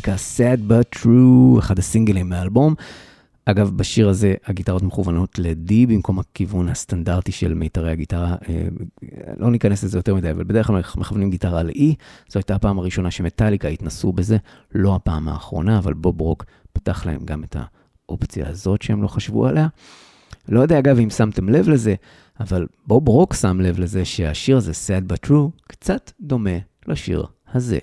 מטאליקה, 0.00 0.22
Sad 0.36 0.70
But 0.70 0.98
True, 0.98 1.58
אחד 1.58 1.78
הסינגלים 1.78 2.28
מהאלבום. 2.28 2.74
אגב, 3.44 3.70
בשיר 3.76 4.08
הזה 4.08 4.34
הגיטרות 4.46 4.82
מכוונות 4.82 5.38
ל-D 5.38 5.72
במקום 5.88 6.18
הכיוון 6.18 6.68
הסטנדרטי 6.68 7.32
של 7.32 7.54
מיתרי 7.54 7.90
הגיטרה. 7.90 8.36
אה, 8.48 8.68
לא 9.38 9.50
ניכנס 9.50 9.84
לזה 9.84 9.98
יותר 9.98 10.14
מדי, 10.14 10.30
אבל 10.30 10.44
בדרך 10.44 10.66
כלל 10.66 10.82
מכוונים 10.96 11.30
גיטרה 11.30 11.62
ל-E. 11.62 11.94
זו 12.28 12.38
הייתה 12.38 12.54
הפעם 12.54 12.78
הראשונה 12.78 13.10
שמטאליקה 13.10 13.68
התנסו 13.68 14.12
בזה, 14.12 14.36
לא 14.74 14.94
הפעם 14.94 15.28
האחרונה, 15.28 15.78
אבל 15.78 15.94
בוב 15.94 16.20
רוק 16.20 16.44
פתח 16.72 17.06
להם 17.06 17.24
גם 17.24 17.44
את 17.44 17.56
האופציה 18.08 18.48
הזאת 18.48 18.82
שהם 18.82 19.02
לא 19.02 19.08
חשבו 19.08 19.46
עליה. 19.46 19.68
לא 20.48 20.60
יודע 20.60 20.78
אגב 20.78 20.98
אם 20.98 21.10
שמתם 21.10 21.48
לב 21.48 21.68
לזה, 21.68 21.94
אבל 22.40 22.66
בוב 22.86 23.08
רוק 23.08 23.34
שם 23.34 23.60
לב 23.60 23.78
לזה 23.78 24.04
שהשיר 24.04 24.56
הזה, 24.56 24.72
Sad 24.72 25.12
But 25.12 25.28
True, 25.28 25.50
קצת 25.68 26.10
דומה 26.20 26.58
לשיר 26.86 27.26
הזה. 27.54 27.78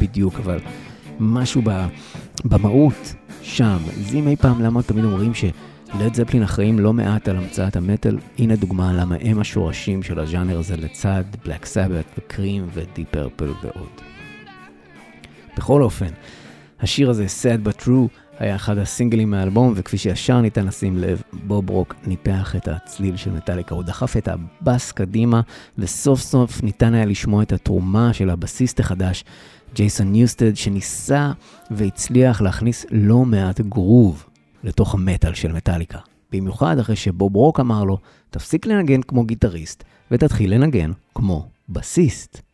בדיוק, 0.00 0.34
אבל 0.34 0.58
משהו 1.20 1.62
ב, 1.64 1.86
במהות 2.44 3.14
שם. 3.42 3.78
אז 4.00 4.14
אם 4.14 4.28
אי 4.28 4.36
פעם 4.36 4.62
למה 4.62 4.82
תמיד 4.82 5.04
אומרים 5.04 5.34
שלד 5.34 6.14
זפלין 6.14 6.42
אחראים 6.42 6.78
לא 6.78 6.92
מעט 6.92 7.28
על 7.28 7.36
המצאת 7.36 7.76
המטאל, 7.76 8.18
הנה 8.38 8.56
דוגמה 8.56 8.92
למה 8.92 9.16
הם 9.20 9.40
השורשים 9.40 10.02
של 10.02 10.20
הז'אנר 10.20 10.58
הזה 10.58 10.76
לצד 10.76 11.24
בלק 11.44 11.64
סבת 11.64 12.04
וקרים 12.18 12.68
ודיפ 12.74 13.08
פרפל 13.10 13.52
ועוד. 13.62 14.00
בכל 15.56 15.82
אופן, 15.82 16.10
השיר 16.80 17.10
הזה, 17.10 17.26
Sad 17.26 17.68
But 17.68 17.82
True, 17.82 18.08
היה 18.38 18.56
אחד 18.56 18.78
הסינגלים 18.78 19.30
מהאלבום, 19.30 19.72
וכפי 19.76 19.98
שישר 19.98 20.40
ניתן 20.40 20.66
לשים 20.66 20.96
לב, 20.98 21.22
בוב 21.32 21.70
רוק 21.70 21.94
ניפח 22.06 22.56
את 22.56 22.68
הצליל 22.68 23.16
של 23.16 23.30
מטאליקה, 23.30 23.74
הוא 23.74 23.82
דחף 23.82 24.16
את 24.16 24.28
הבאס 24.28 24.92
קדימה, 24.92 25.40
וסוף 25.78 26.20
סוף 26.20 26.62
ניתן 26.62 26.94
היה 26.94 27.04
לשמוע 27.04 27.42
את 27.42 27.52
התרומה 27.52 28.12
של 28.12 28.30
הבסיסט 28.30 28.80
החדש, 28.80 29.24
ג'ייסון 29.74 30.12
ניוסטד, 30.12 30.56
שניסה 30.56 31.32
והצליח 31.70 32.40
להכניס 32.40 32.86
לא 32.90 33.24
מעט 33.24 33.60
גרוב 33.60 34.26
לתוך 34.64 34.94
המטאל 34.94 35.34
של 35.34 35.52
מטאליקה. 35.52 35.98
במיוחד 36.32 36.78
אחרי 36.78 36.96
שבוב 36.96 37.36
רוק 37.36 37.60
אמר 37.60 37.84
לו, 37.84 37.98
תפסיק 38.30 38.66
לנגן 38.66 39.02
כמו 39.02 39.24
גיטריסט, 39.24 39.84
ותתחיל 40.10 40.54
לנגן 40.54 40.92
כמו 41.14 41.48
בסיסט. 41.68 42.47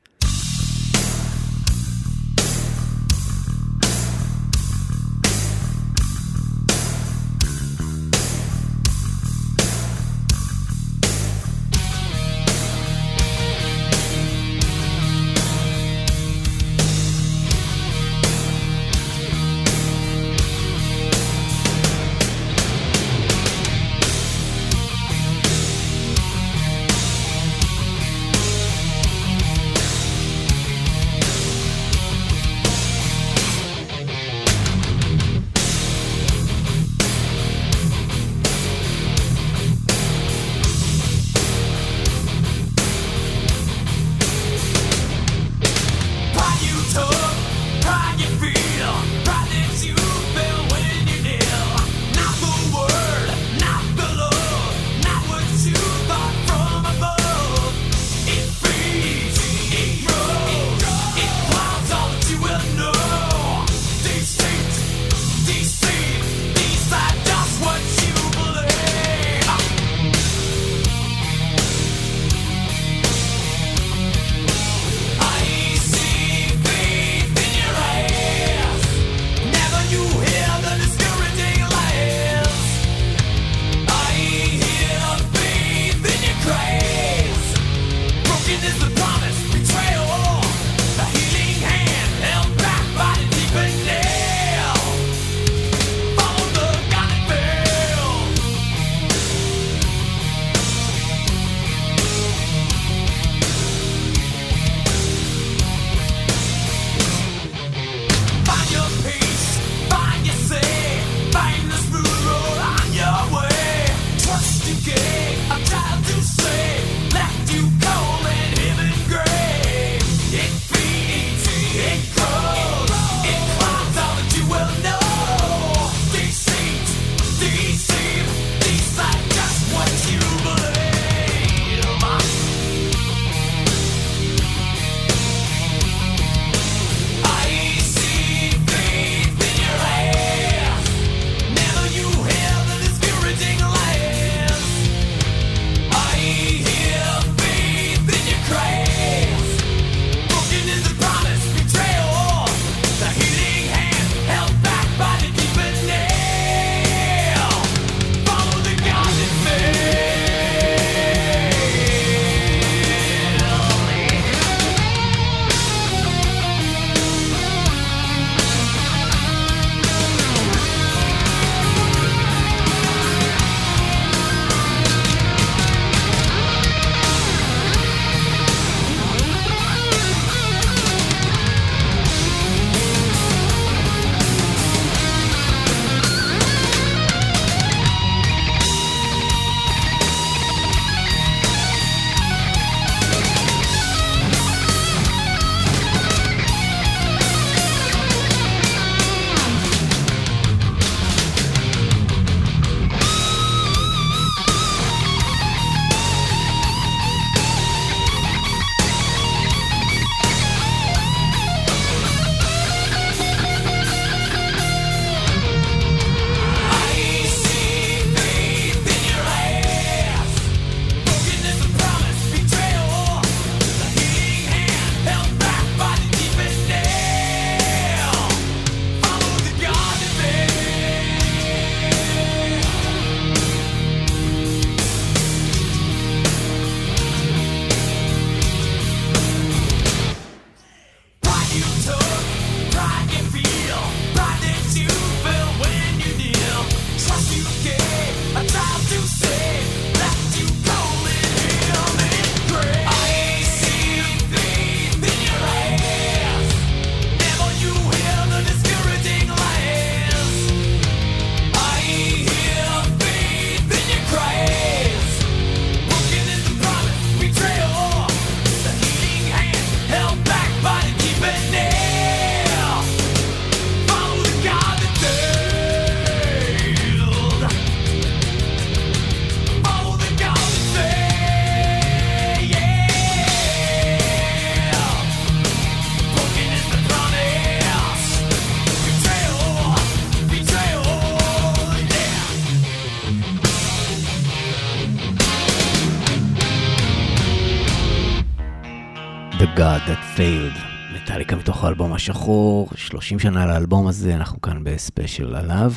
השחור, 302.05 302.69
30 302.75 303.19
שנה 303.19 303.47
לאלבום 303.47 303.87
הזה, 303.87 304.15
אנחנו 304.15 304.41
כאן 304.41 304.65
בספיישל 304.65 305.35
עליו. 305.35 305.73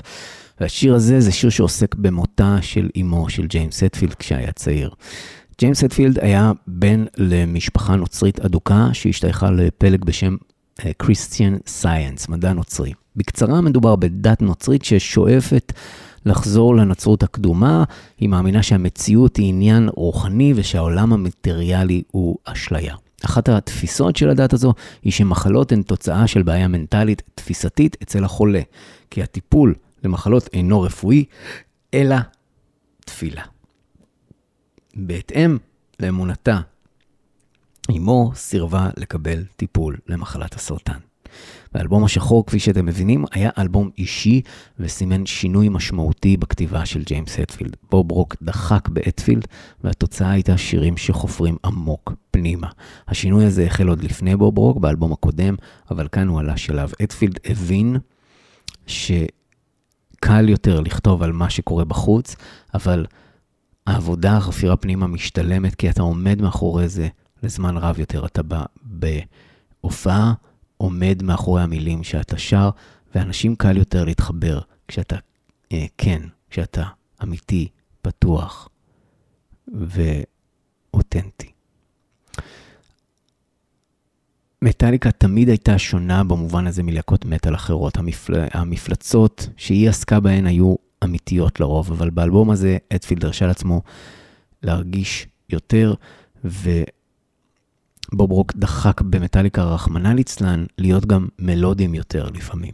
והשיר 0.59 0.95
הזה 0.95 1.19
זה 1.19 1.31
שיר 1.31 1.49
שעוסק 1.49 1.95
במותה 1.95 2.57
של 2.61 2.89
אמו 3.01 3.29
של 3.29 3.45
ג'יימס 3.47 3.83
הטפילד 3.83 4.13
כשהיה 4.13 4.51
צעיר. 4.51 4.89
ג'יימס 5.59 5.83
הטפילד 5.83 6.19
היה 6.19 6.51
בן 6.67 7.05
למשפחה 7.17 7.95
נוצרית 7.95 8.39
אדוקה 8.39 8.89
שהשתייכה 8.93 9.51
לפלג 9.51 10.05
בשם 10.05 10.35
Christian 10.97 11.55
uh, 11.55 11.57
Science, 11.67 12.29
מדע 12.29 12.53
נוצרי. 12.53 12.93
בקצרה 13.15 13.61
מדובר 13.61 13.95
בדת 13.95 14.41
נוצרית 14.41 14.85
ששואפת 14.85 15.73
לחזור 16.25 16.75
לנצרות 16.75 17.23
הקדומה, 17.23 17.83
היא 18.17 18.29
מאמינה 18.29 18.63
שהמציאות 18.63 19.37
היא 19.37 19.49
עניין 19.49 19.89
רוחני 19.95 20.53
ושהעולם 20.55 21.13
המטריאלי 21.13 22.03
הוא 22.11 22.37
אשליה. 22.45 22.95
אחת 23.25 23.49
התפיסות 23.49 24.15
של 24.15 24.29
הדת 24.29 24.53
הזו 24.53 24.73
היא 25.03 25.13
שמחלות 25.13 25.71
הן 25.71 25.81
תוצאה 25.81 26.27
של 26.27 26.43
בעיה 26.43 26.67
מנטלית 26.67 27.21
תפיסתית 27.35 27.97
אצל 28.03 28.23
החולה, 28.23 28.61
כי 29.11 29.23
הטיפול 29.23 29.75
למחלות 30.03 30.49
אינו 30.53 30.81
רפואי, 30.81 31.25
אלא 31.93 32.15
תפילה. 33.05 33.43
בהתאם 34.95 35.57
לאמונתה, 35.99 36.59
אמו 37.97 38.31
סירבה 38.35 38.89
לקבל 38.97 39.43
טיפול 39.55 39.97
למחלת 40.07 40.55
הסרטן. 40.55 41.06
והאלבום 41.73 42.03
השחור, 42.03 42.45
כפי 42.45 42.59
שאתם 42.59 42.85
מבינים, 42.85 43.25
היה 43.31 43.49
אלבום 43.57 43.89
אישי 43.97 44.41
וסימן 44.79 45.25
שינוי 45.25 45.69
משמעותי 45.69 46.37
בכתיבה 46.37 46.85
של 46.85 47.03
ג'יימס 47.03 47.39
הטפילד. 47.39 47.75
בוב 47.91 48.11
רוק 48.11 48.35
דחק 48.41 48.89
באטפילד, 48.89 49.47
והתוצאה 49.83 50.31
הייתה 50.31 50.57
שירים 50.57 50.97
שחופרים 50.97 51.57
עמוק 51.65 52.13
פנימה. 52.31 52.67
השינוי 53.07 53.45
הזה 53.45 53.65
החל 53.65 53.87
עוד 53.87 54.03
לפני 54.03 54.35
בוב 54.35 54.57
רוק, 54.57 54.77
באלבום 54.77 55.13
הקודם, 55.13 55.55
אבל 55.91 56.07
כאן 56.07 56.27
הוא 56.27 56.39
עלה 56.39 56.57
שלב. 56.57 56.91
אטפילד 57.03 57.37
הבין 57.45 57.97
שקל 58.87 60.49
יותר 60.49 60.79
לכתוב 60.79 61.23
על 61.23 61.31
מה 61.31 61.49
שקורה 61.49 61.85
בחוץ, 61.85 62.35
אבל 62.73 63.05
העבודה, 63.87 64.37
החפירה 64.37 64.77
פנימה 64.77 65.07
משתלמת, 65.07 65.75
כי 65.75 65.89
אתה 65.89 66.01
עומד 66.01 66.41
מאחורי 66.41 66.87
זה 66.87 67.07
לזמן 67.43 67.77
רב 67.77 67.99
יותר. 67.99 68.25
אתה 68.25 68.43
בא 68.43 68.63
בהופעה, 68.83 70.33
עומד 70.77 71.23
מאחורי 71.23 71.61
המילים 71.61 72.03
שאתה 72.03 72.37
שר, 72.37 72.69
ואנשים 73.15 73.55
קל 73.55 73.77
יותר 73.77 74.05
להתחבר 74.05 74.59
כשאתה 74.87 75.15
אה, 75.71 75.85
כן, 75.97 76.21
כשאתה 76.49 76.83
אמיתי, 77.23 77.67
פתוח 78.01 78.69
ואותנטי. 80.93 81.51
מטאליקה 84.61 85.11
תמיד 85.11 85.49
הייתה 85.49 85.77
שונה 85.79 86.23
במובן 86.23 86.67
הזה 86.67 86.83
מלהקות 86.83 87.25
מטאל 87.25 87.55
אחרות. 87.55 87.97
המפל... 87.97 88.33
המפלצות 88.51 89.49
שהיא 89.57 89.89
עסקה 89.89 90.19
בהן 90.19 90.45
היו 90.45 90.75
אמיתיות 91.03 91.59
לרוב, 91.59 91.91
אבל 91.91 92.09
באלבום 92.09 92.51
הזה 92.51 92.77
אדפילד 92.93 93.25
הרשה 93.25 93.47
לעצמו 93.47 93.81
להרגיש 94.63 95.27
יותר, 95.49 95.93
ו... 96.45 96.69
בוב 98.13 98.31
רוק 98.31 98.53
דחק 98.55 99.01
במטאליקה 99.01 99.63
רחמנא 99.63 100.07
ליצלן 100.07 100.65
להיות 100.77 101.05
גם 101.05 101.27
מלודיים 101.39 101.95
יותר 101.95 102.27
לפעמים. 102.33 102.73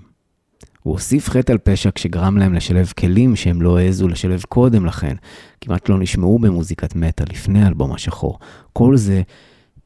הוא 0.84 0.93
הוסיף 0.93 1.29
חטא 1.29 1.51
על 1.51 1.57
פשע 1.57 1.89
כשגרם 1.95 2.38
להם 2.38 2.53
לשלב 2.53 2.91
כלים 2.99 3.36
שהם 3.36 3.61
לא 3.61 3.77
העזו 3.77 4.07
לשלב 4.07 4.43
קודם 4.49 4.86
לכן, 4.86 5.15
כמעט 5.61 5.89
לא 5.89 5.99
נשמעו 5.99 6.39
במוזיקת 6.39 6.95
מטאל 6.95 7.25
לפני 7.29 7.63
האלבום 7.63 7.91
השחור. 7.93 8.39
כל 8.73 8.97
זה 8.97 9.21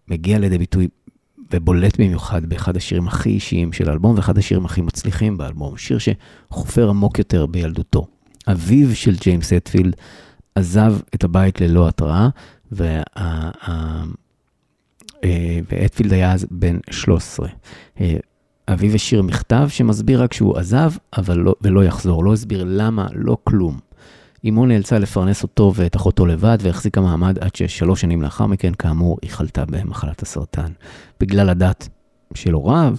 מגיע 0.07 0.39
לידי 0.39 0.57
ביטוי 0.57 0.87
ובולט 1.53 1.99
במיוחד 1.99 2.45
באחד 2.45 2.77
השירים 2.77 3.07
הכי 3.07 3.29
אישיים 3.29 3.73
של 3.73 3.89
האלבום 3.89 4.15
ואחד 4.15 4.37
השירים 4.37 4.65
הכי 4.65 4.81
מצליחים 4.81 5.37
באלבום, 5.37 5.77
שיר 5.77 5.97
שחופר 5.97 6.89
עמוק 6.89 7.19
יותר 7.19 7.45
בילדותו. 7.45 8.07
אביו 8.47 8.95
של 8.95 9.15
ג'יימס 9.21 9.53
הטפילד 9.53 9.95
עזב 10.55 10.95
את 11.15 11.23
הבית 11.23 11.61
ללא 11.61 11.87
התראה, 11.87 12.29
וה... 12.71 13.01
אה, 15.23 15.59
ואטפילד 15.71 16.13
היה 16.13 16.33
אז 16.33 16.45
בן 16.51 16.77
13. 16.91 17.47
אה, 18.01 18.15
אביו 18.67 18.95
השאיר 18.95 19.21
מכתב 19.21 19.67
שמסביר 19.69 20.23
רק 20.23 20.33
שהוא 20.33 20.57
עזב, 20.57 20.91
אבל 21.17 21.37
לא, 21.37 21.55
ולא 21.61 21.83
יחזור. 21.83 22.23
לא 22.23 22.33
הסביר 22.33 22.63
למה, 22.67 23.07
לא 23.13 23.37
כלום. 23.43 23.79
אמו 24.49 24.65
נאלצה 24.65 24.99
לפרנס 24.99 25.43
אותו 25.43 25.73
ואת 25.75 25.95
אחותו 25.95 26.25
לבד, 26.25 26.57
והחזיקה 26.61 27.01
מעמד 27.01 27.39
עד 27.39 27.55
ששלוש 27.55 28.01
שנים 28.01 28.21
לאחר 28.21 28.45
מכן, 28.45 28.73
כאמור, 28.79 29.17
היא 29.21 29.31
חלתה 29.31 29.65
במחלת 29.65 30.21
הסרטן. 30.21 30.71
בגלל 31.19 31.49
הדת 31.49 31.89
של 32.33 32.53
הוריו, 32.53 32.95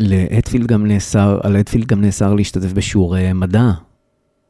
לאטפילד 0.00 0.72
על 1.42 1.60
אטפילד 1.60 1.86
גם 1.86 2.00
נאסר 2.00 2.34
להשתתף 2.34 2.72
בשיעורי 2.72 3.32
מדע 3.32 3.70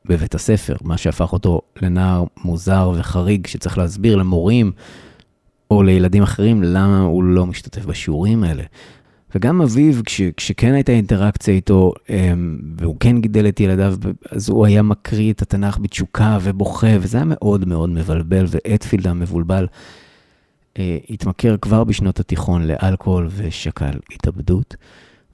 בבית 0.05 0.35
הספר, 0.35 0.77
מה 0.83 0.97
שהפך 0.97 1.33
אותו 1.33 1.61
לנער 1.83 2.25
מוזר 2.45 2.93
וחריג, 2.97 3.47
שצריך 3.47 3.79
להסביר 3.79 4.17
למורים 4.17 4.73
או 5.71 5.83
לילדים 5.83 6.23
אחרים, 6.23 6.63
למה 6.63 7.01
הוא 7.01 7.25
לא 7.25 7.47
משתתף 7.47 7.85
בשיעורים 7.85 8.45
האלה. 8.45 8.63
וגם 9.35 9.63
אביו, 9.63 9.95
כש, 10.05 10.21
כשכן 10.37 10.75
הייתה 10.75 10.93
אינטראקציה 10.93 11.55
איתו, 11.55 11.93
אמ, 12.11 12.59
והוא 12.79 12.97
כן 13.01 13.21
גידל 13.21 13.49
את 13.49 13.61
ילדיו, 13.61 13.95
אז 14.31 14.49
הוא 14.49 14.67
היה 14.67 14.83
מקריא 14.83 15.33
את 15.33 15.43
התנ"ך 15.43 15.79
בתשוקה 15.79 16.39
ובוכה, 16.43 16.97
וזה 17.01 17.19
היה 17.19 17.27
מאוד 17.29 17.69
מאוד 17.69 17.91
מבלבל, 17.91 18.45
ואטפילד 18.49 19.07
המבולבל 19.07 19.67
אה, 20.79 20.99
התמכר 21.11 21.57
כבר 21.57 21.85
בשנות 21.85 22.21
התיכון 22.21 22.63
לאלכוהול 22.67 23.29
ושקל 23.37 23.99
התאבדות. 24.15 24.77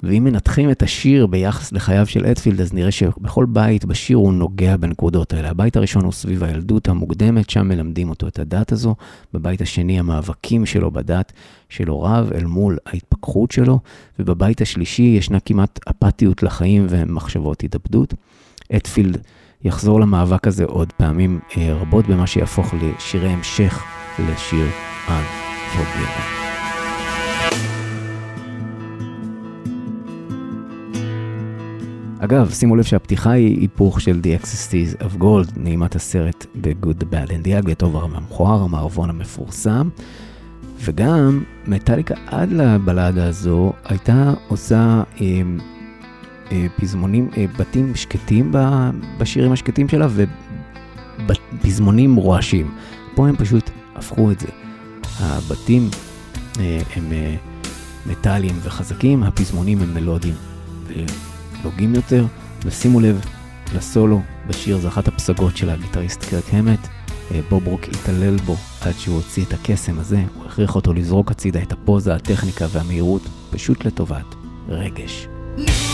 ואם 0.03 0.25
מנתחים 0.25 0.71
את 0.71 0.83
השיר 0.83 1.27
ביחס 1.27 1.73
לחייו 1.73 2.07
של 2.07 2.27
אטפילד, 2.27 2.61
אז 2.61 2.73
נראה 2.73 2.91
שבכל 2.91 3.47
בית 3.49 3.85
בשיר 3.85 4.17
הוא 4.17 4.33
נוגע 4.33 4.77
בנקודות 4.77 5.33
האלה. 5.33 5.51
הבית 5.51 5.77
הראשון 5.77 6.05
הוא 6.05 6.13
סביב 6.13 6.45
הילדות 6.45 6.89
המוקדמת, 6.89 7.51
שם 7.51 7.69
מלמדים 7.69 8.11
אותו 8.11 8.29
את 8.29 8.39
הדת 8.39 8.73
הזו. 8.73 8.95
בבית 9.33 9.61
השני, 9.61 9.99
המאבקים 9.99 10.67
שלו 10.67 10.91
בדת 10.91 11.33
של 11.69 11.89
הוריו 11.89 12.29
אל 12.35 12.45
מול 12.45 12.79
ההתפכחות 12.87 13.51
שלו. 13.51 13.79
ובבית 14.19 14.61
השלישי 14.61 15.15
ישנה 15.19 15.41
כמעט 15.41 15.81
אפתיות 15.91 16.43
לחיים 16.43 16.87
ומחשבות 16.89 17.65
התאבדות. 17.65 18.15
אטפילד 18.77 19.19
יחזור 19.65 20.01
למאבק 20.01 20.47
הזה 20.47 20.65
עוד 20.65 20.93
פעמים 20.93 21.41
אה, 21.57 21.75
רבות 21.75 22.07
במה 22.07 22.27
שיהפוך 22.27 22.75
לשירי 22.75 23.29
המשך 23.29 23.85
לשיר 24.19 24.67
Unforgiven. 25.09 26.44
אגב, 32.25 32.51
שימו 32.51 32.77
לב 32.77 32.85
שהפתיחה 32.85 33.31
היא 33.31 33.61
היפוך 33.61 34.01
של 34.01 34.21
The 34.23 34.43
Exorcist 34.43 35.03
of 35.03 35.23
Gold, 35.23 35.53
נעימת 35.57 35.97
הסרט 35.97 36.47
ב-Good, 36.55 37.03
The 37.03 37.05
Bad 37.05 37.29
and 37.29 37.47
the 37.47 37.65
Ugly, 37.65 37.73
הטוב 37.73 37.95
והמכוער, 37.95 38.63
המערבון 38.63 39.11
המפורסם. 39.11 39.89
וגם 40.79 41.43
מטאליקה 41.67 42.15
עד 42.27 42.53
לבלדה 42.53 43.27
הזו 43.27 43.73
הייתה 43.85 44.35
עושה 44.49 45.03
אה, 45.21 45.43
אה, 46.53 46.67
פזמונים, 46.81 47.29
אה, 47.37 47.45
בתים 47.59 47.95
שקטים 47.95 48.53
בשירים 49.19 49.53
השקטים 49.53 49.89
שלה 49.89 50.07
ופזמונים 51.27 52.17
רועשים. 52.17 52.75
פה 53.15 53.29
הם 53.29 53.37
פשוט 53.37 53.71
הפכו 53.95 54.31
את 54.31 54.41
זה. 54.41 54.49
הבתים 55.21 55.89
אה, 56.61 56.81
הם 56.97 57.13
אה, 57.13 57.37
מטאליים 58.07 58.55
וחזקים, 58.63 59.23
הפזמונים 59.23 59.79
הם 59.81 59.95
מלודיים. 59.95 60.35
נוגעים 61.65 61.95
יותר, 61.95 62.25
ושימו 62.65 63.01
לב 63.01 63.21
לסולו 63.75 64.21
בשיר, 64.47 64.79
זו 64.79 64.89
אחת 64.89 65.09
הפסגות 65.09 65.57
של 65.57 65.71
הגיטריסט 65.71 66.25
קרק 66.25 66.45
המט. 66.55 66.89
אה, 67.31 67.41
בוב 67.51 67.67
רוק 67.67 67.83
התעלל 67.85 68.37
בו 68.37 68.57
עד 68.81 68.93
שהוא 68.99 69.17
הוציא 69.17 69.45
את 69.45 69.53
הקסם 69.53 69.99
הזה, 69.99 70.23
הוא 70.35 70.47
הכריח 70.47 70.75
אותו 70.75 70.93
לזרוק 70.93 71.31
הצידה 71.31 71.63
את 71.63 71.73
הפוזה, 71.73 72.15
הטכניקה 72.15 72.67
והמהירות, 72.73 73.23
פשוט 73.51 73.85
לטובת 73.85 74.35
רגש. 74.69 75.29
New 75.57 75.94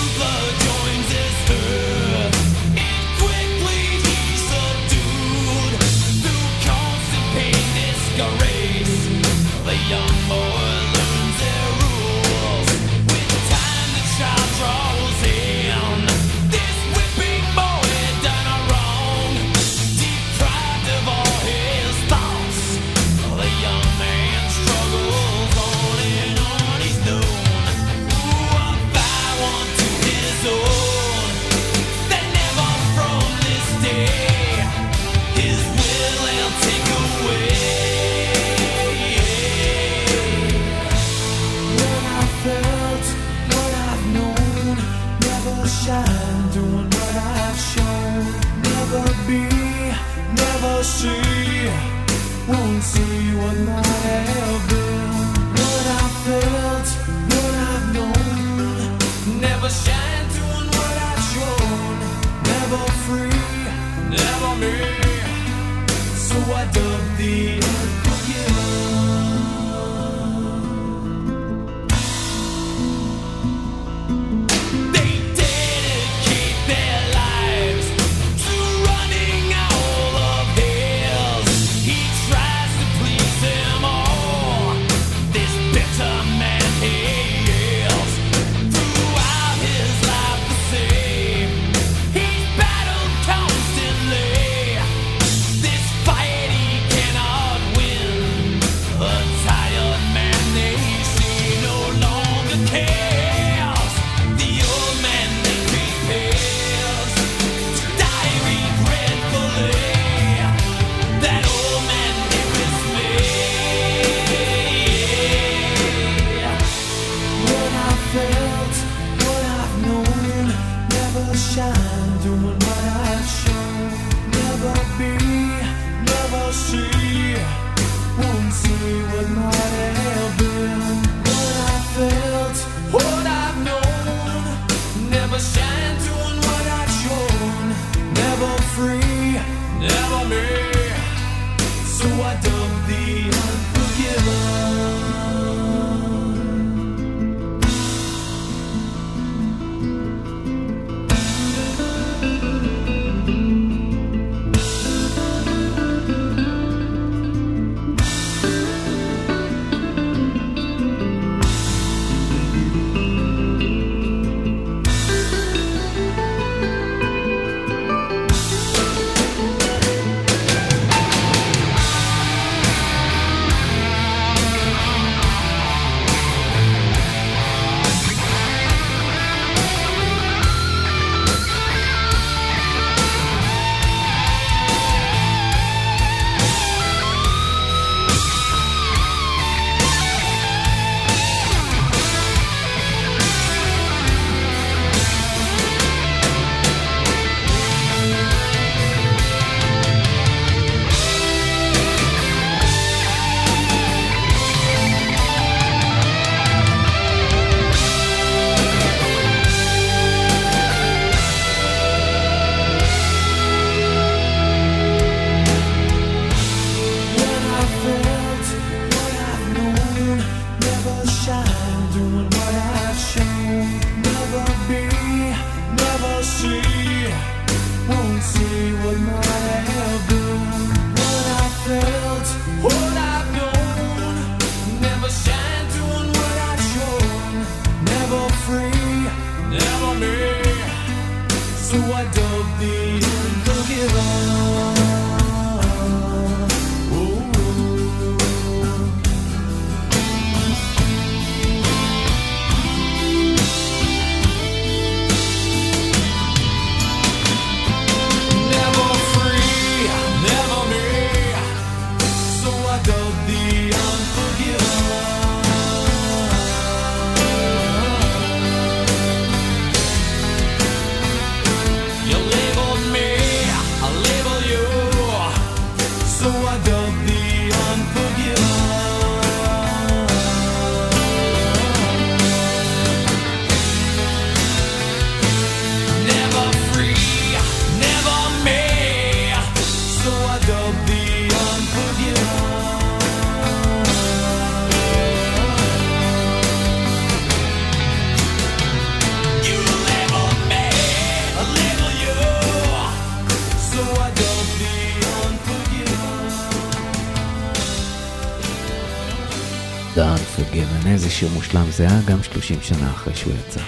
שיר 311.20 311.28
מושלם, 311.34 311.64
זה 311.70 311.88
היה 311.88 312.00
גם 312.06 312.22
30 312.22 312.58
שנה 312.62 312.90
אחרי 312.90 313.14
שהוא 313.14 313.32
יצא. 313.32 313.60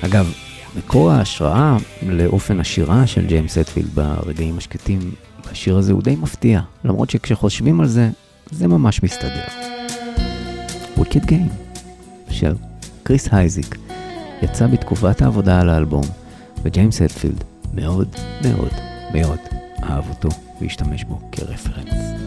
אגב, 0.00 0.32
מקור 0.76 1.10
ההשראה 1.10 1.76
לאופן 2.02 2.60
השירה 2.60 3.06
של 3.06 3.26
ג'יימס 3.26 3.58
הטפילד 3.58 3.94
ברגעים 3.94 4.58
השקטים 4.58 4.98
בשיר 5.50 5.78
הזה 5.78 5.92
הוא 5.92 6.02
די 6.02 6.16
מפתיע, 6.16 6.60
למרות 6.84 7.10
שכשחושבים 7.10 7.80
על 7.80 7.86
זה, 7.86 8.10
זה 8.50 8.66
ממש 8.66 9.02
מסתדר. 9.02 9.44
Wicked 10.96 11.24
Game 11.24 11.48
של 12.30 12.54
קריס 13.02 13.28
אייזק 13.32 13.76
יצא 14.42 14.66
בתקופת 14.66 15.22
העבודה 15.22 15.60
על 15.60 15.68
האלבום, 15.68 16.04
וג'יימס 16.62 17.02
הטפילד 17.02 17.44
מאוד 17.74 18.16
מאוד 18.44 18.72
מאוד 19.14 19.38
אהב 19.82 20.04
אותו 20.08 20.28
והשתמש 20.60 21.04
בו 21.04 21.20
כרפרנס. 21.32 22.17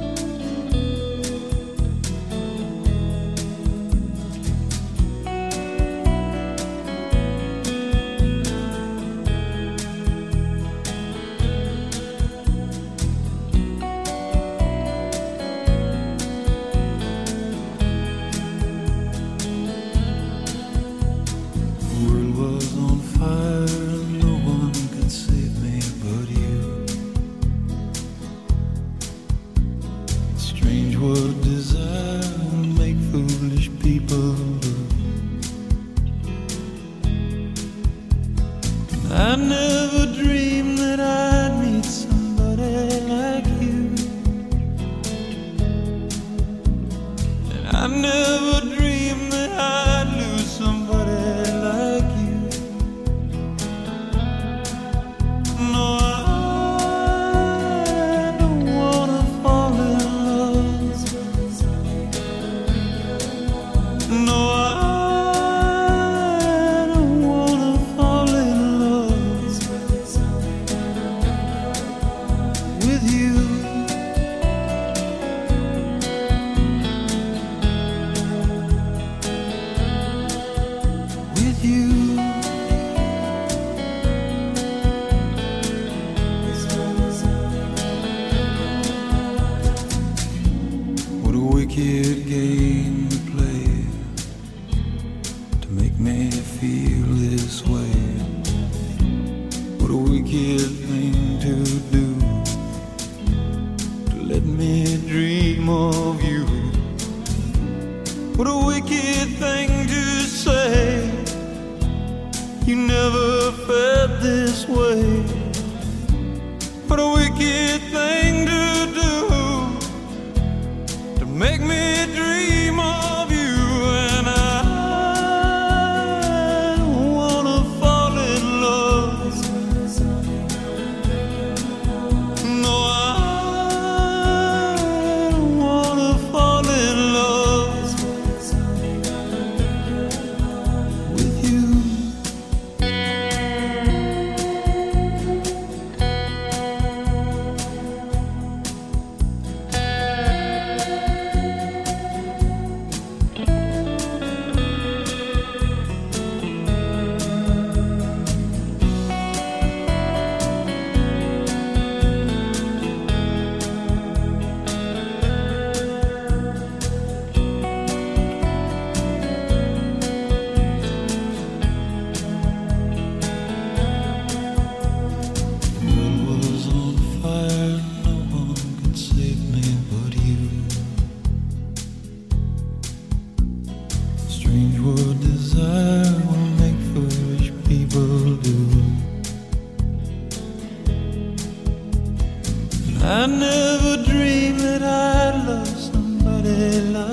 I 193.14 193.26
never 193.26 194.02
dreamed 194.06 194.62
that 194.62 194.82
I'd 194.84 195.46
love 195.46 195.68
somebody 195.68 196.80
like 196.94 197.11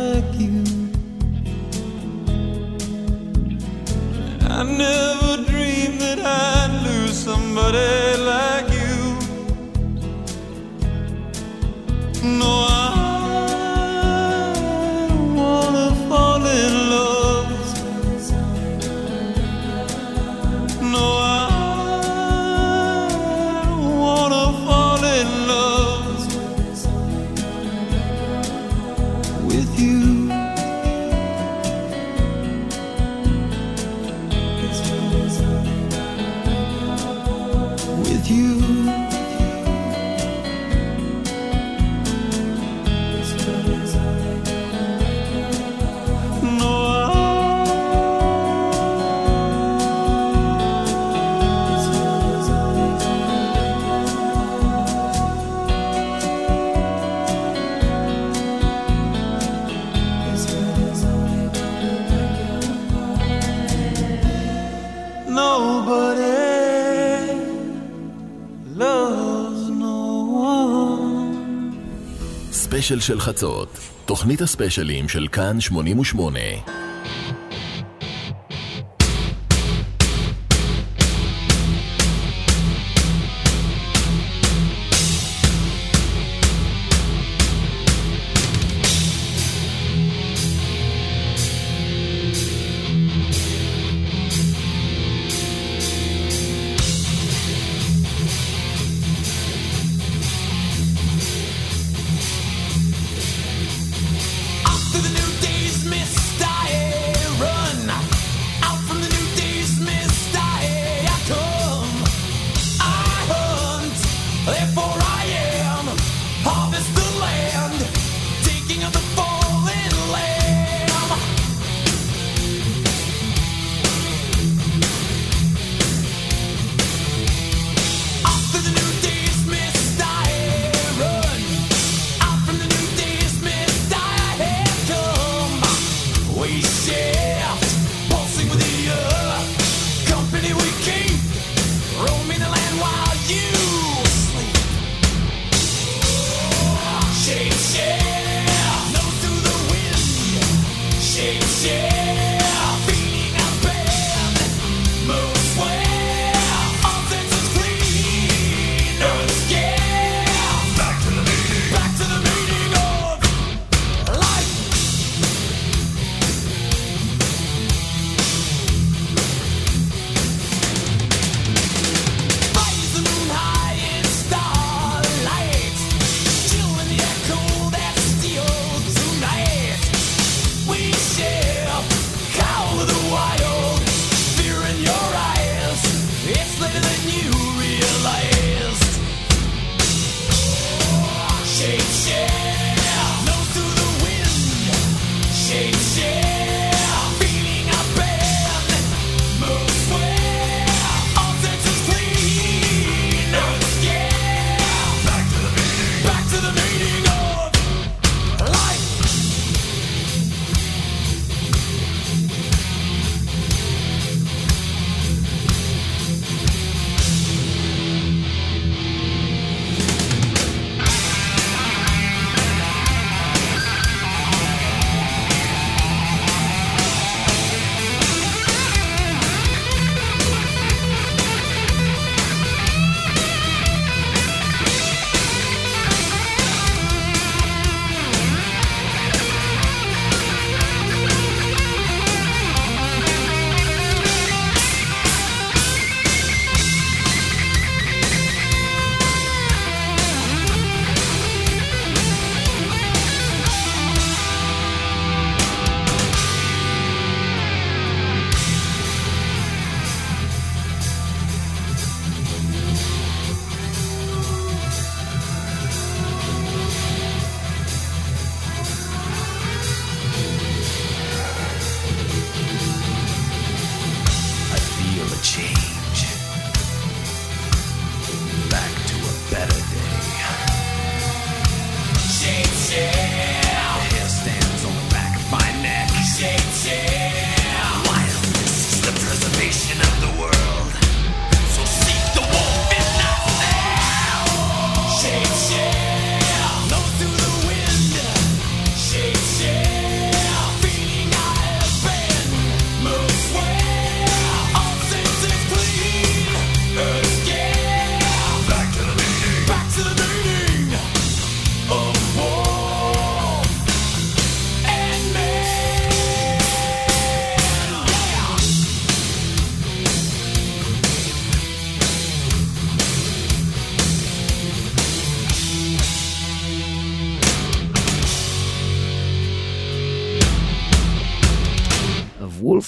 הספיישל 72.88 73.06
של 73.06 73.20
חצות, 73.20 73.68
תוכנית 74.06 74.40
הספיישלים 74.40 75.08
של 75.08 75.28
כאן 75.32 75.60
88 75.60 76.40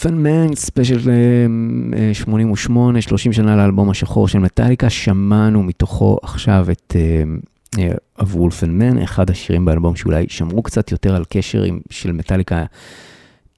מן, 0.06 0.54
ספיישל 0.54 1.10
אה, 1.10 2.14
88, 2.14 3.00
30 3.00 3.32
שנה 3.32 3.56
לאלבום 3.56 3.90
השחור 3.90 4.28
של 4.28 4.38
מטאליקה, 4.38 4.90
שמענו 4.90 5.62
מתוכו 5.62 6.18
עכשיו 6.22 6.66
את 6.70 6.96
וולפן 8.20 8.70
מן, 8.70 8.98
אחד 8.98 9.30
השירים 9.30 9.64
באלבום 9.64 9.96
שאולי 9.96 10.26
שמרו 10.28 10.62
קצת 10.62 10.92
יותר 10.92 11.16
על 11.16 11.24
קשר 11.28 11.62
עם, 11.62 11.80
של 11.90 12.12
מטאליקה 12.12 12.64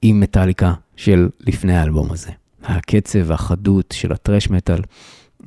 עם 0.03 0.21
מטאליקה 0.21 0.75
של 0.97 1.29
לפני 1.41 1.77
האלבום 1.77 2.13
הזה. 2.13 2.31
הקצב 2.65 3.19
והחדות 3.27 3.95
של 3.97 4.13
הטרש 4.13 4.51
מטאל 4.51 4.81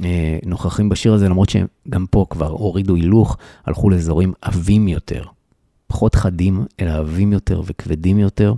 אה, 0.03 0.37
נוכחים 0.45 0.89
בשיר 0.89 1.13
הזה, 1.13 1.29
למרות 1.29 1.49
שהם 1.49 1.67
גם 1.89 2.05
פה 2.09 2.25
כבר 2.29 2.47
הורידו 2.47 2.95
הילוך, 2.95 3.37
הלכו 3.65 3.89
לאזורים 3.89 4.33
עבים 4.41 4.87
יותר. 4.87 5.23
פחות 5.87 6.15
חדים, 6.15 6.65
אלא 6.79 6.91
עבים 6.91 7.33
יותר 7.33 7.61
וכבדים 7.65 8.19
יותר. 8.19 8.53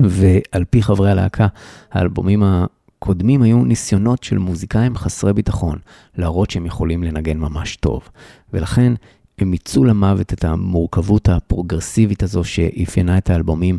ועל 0.00 0.64
פי 0.70 0.82
חברי 0.82 1.10
הלהקה, 1.10 1.46
האלבומים 1.92 2.42
הקודמים 2.42 3.42
היו 3.42 3.64
ניסיונות 3.64 4.24
של 4.24 4.38
מוזיקאים 4.38 4.96
חסרי 4.96 5.32
ביטחון, 5.32 5.78
להראות 6.16 6.50
שהם 6.50 6.66
יכולים 6.66 7.02
לנגן 7.02 7.38
ממש 7.38 7.76
טוב. 7.76 8.08
ולכן 8.52 8.92
הם 9.38 9.50
מיצו 9.50 9.84
למוות 9.84 10.32
את 10.32 10.44
המורכבות 10.44 11.28
הפרוגרסיבית 11.28 12.22
הזו 12.22 12.44
שאפיינה 12.44 13.18
את 13.18 13.30
האלבומים 13.30 13.78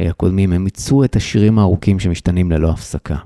אה, 0.00 0.10
הקודמים, 0.10 0.52
הם 0.52 0.64
מיצו 0.64 1.04
את 1.04 1.16
השירים 1.16 1.58
הארוכים 1.58 1.98
שמשתנים 1.98 2.52
ללא 2.52 2.70
הפסקה. 2.70 3.16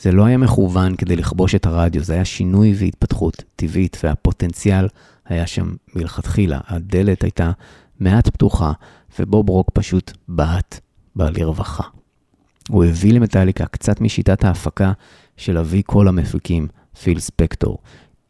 זה 0.00 0.12
לא 0.12 0.24
היה 0.24 0.38
מכוון 0.38 0.96
כדי 0.96 1.16
לכבוש 1.16 1.54
את 1.54 1.66
הרדיו, 1.66 2.04
זה 2.04 2.14
היה 2.14 2.24
שינוי 2.24 2.74
והתפתחות 2.78 3.42
טבעית, 3.56 3.98
והפוטנציאל 4.04 4.88
היה 5.26 5.46
שם 5.46 5.74
מלכתחילה. 5.94 6.60
הדלת 6.68 7.22
הייתה 7.22 7.50
מעט 8.00 8.28
פתוחה, 8.28 8.72
ובוב 9.18 9.48
רוק 9.48 9.70
פשוט 9.72 10.12
בעט 10.28 10.80
בה 11.16 11.30
לרווחה. 11.30 11.84
הוא 12.68 12.84
הביא 12.84 13.12
למטאליקה 13.12 13.66
קצת 13.66 14.00
משיטת 14.00 14.44
ההפקה 14.44 14.92
של 15.36 15.58
אבי 15.58 15.82
כל 15.86 16.08
המפיקים, 16.08 16.68
פיל 17.02 17.20
ספקטור. 17.20 17.78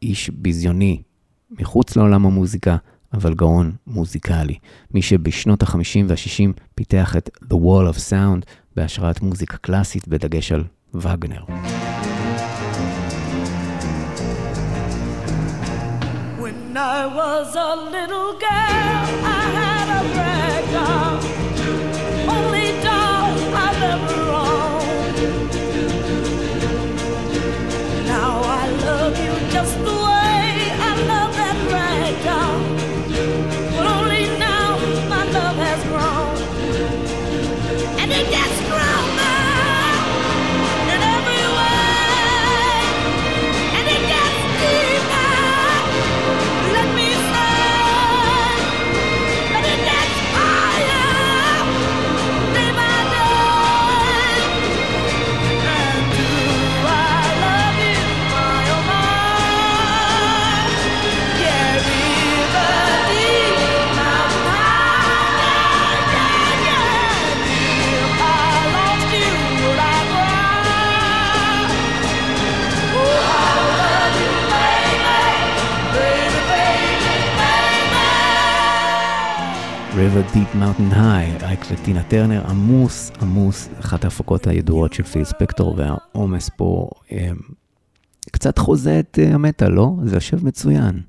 איש 0.03 0.31
ביזיוני, 0.31 1.03
מחוץ 1.51 1.97
לעולם 1.97 2.27
המוזיקה, 2.27 2.77
אבל 3.13 3.35
גאון 3.35 3.73
מוזיקלי. 3.87 4.59
מי 4.95 5.03
שבשנות 5.03 5.63
ה-50 5.63 6.05
וה-60 6.09 6.61
פיתח 6.75 7.17
את 7.17 7.31
The 7.45 7.57
Wall 7.57 7.95
of 7.95 7.99
Sound 8.11 8.45
בהשראת 8.77 9.21
מוזיקה 9.21 9.57
קלאסית 9.57 10.09
בדגש 10.09 10.53
על 10.53 10.65
וגנר. 10.95 11.45
When 16.39 16.77
I 16.77 17.01
was 17.19 17.51
a 17.55 17.73
little 17.95 18.31
girl, 18.45 19.07
I 19.39 19.43
had 19.57 19.89
a. 19.99 21.52
just 29.52 29.77
the 29.85 29.93
way 30.06 30.12
River 80.03 80.35
Deep 80.35 80.57
Mountain 80.57 80.95
High, 80.95 81.45
אייק 81.45 81.61
וטינה 81.73 82.03
טרנר, 82.03 82.43
עמוס, 82.49 83.11
עמוס, 83.20 83.69
אחת 83.81 84.05
ההפקות 84.05 84.47
הידועות 84.47 84.93
של 84.93 85.03
פיל 85.03 85.24
ספקטור, 85.24 85.74
והעומס 85.79 86.51
פה 86.57 86.91
אה, 87.12 87.31
קצת 88.33 88.59
חוזה 88.59 89.01
את 89.01 89.19
אה, 89.23 89.35
המטה, 89.35 89.69
לא? 89.69 89.93
זה 90.05 90.16
יושב 90.16 90.47
מצוין. 90.47 91.01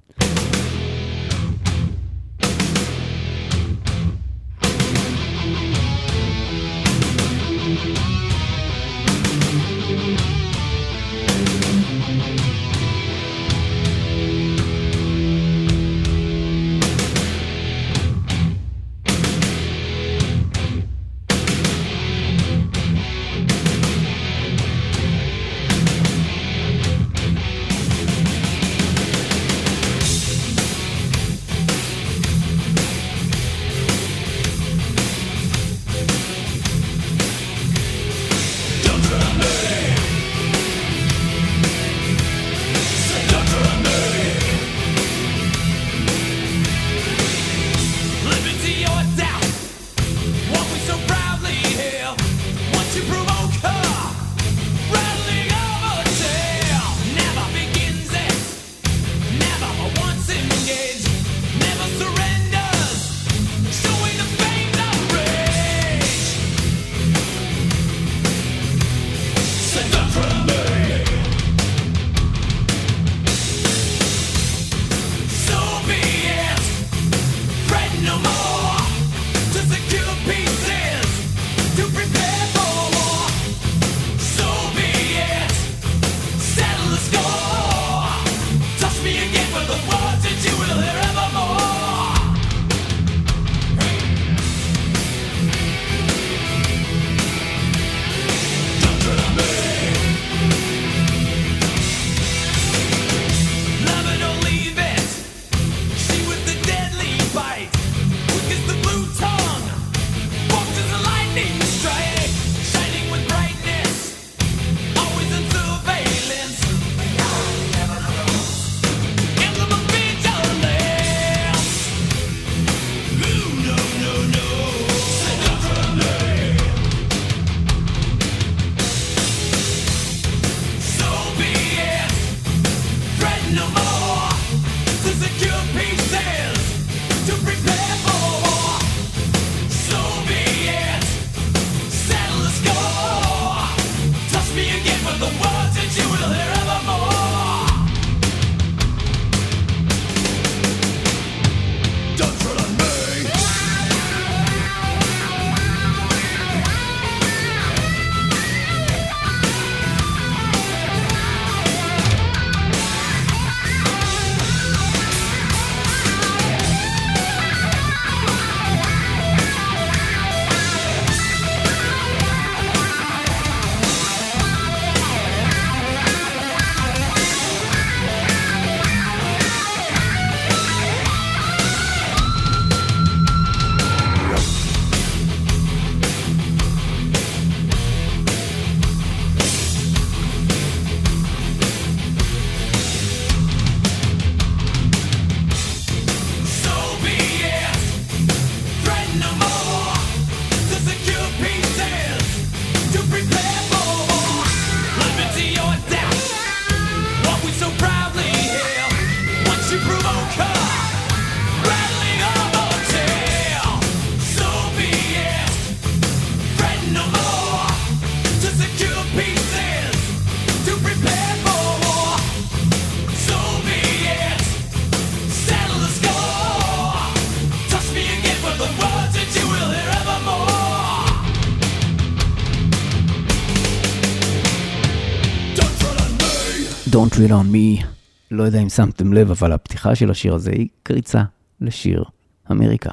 Don't 237.04 237.16
Read 237.16 237.32
on 237.32 237.54
Me. 237.54 237.86
לא 238.32 238.44
יודע 238.44 238.60
אם 238.60 238.70
שמתם 238.70 239.14
לב, 239.14 239.32
אבל 239.32 239.52
הפתיחה 239.52 239.96
של 239.96 240.12
השיר 240.12 240.36
הזה 240.36 240.52
היא 240.52 240.68
קריצה 240.84 241.24
לשיר 241.62 242.04
אמריקה. 242.52 242.90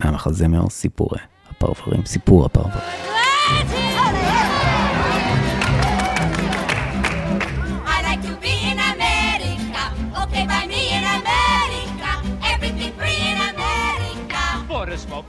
מהמחזמר 0.00 0.68
סיפורי 0.68 1.18
הפרברים, 1.50 2.04
סיפור 2.06 2.44
הפרברים. 2.44 2.82
I 7.86 8.02
like 8.02 8.22
to 8.22 8.34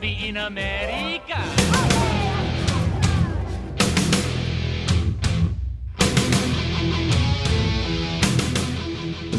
be 0.02 0.12
in 0.32 0.38
America. 0.38 1.19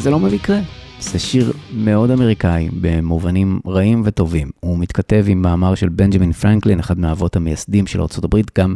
זה 0.01 0.09
לא 0.09 0.17
במקרה, 0.17 0.59
זה 0.99 1.19
שיר 1.19 1.53
מאוד 1.73 2.11
אמריקאי 2.11 2.69
במובנים 2.81 3.59
רעים 3.67 4.01
וטובים. 4.05 4.51
הוא 4.59 4.77
מתכתב 4.79 5.25
עם 5.27 5.41
מאמר 5.41 5.75
של 5.75 5.89
בנג'מין 5.89 6.31
פרנקלין, 6.31 6.79
אחד 6.79 6.99
מהאבות 6.99 7.35
המייסדים 7.35 7.87
של 7.87 8.01
ארה"ב, 8.01 8.41
גם, 8.57 8.75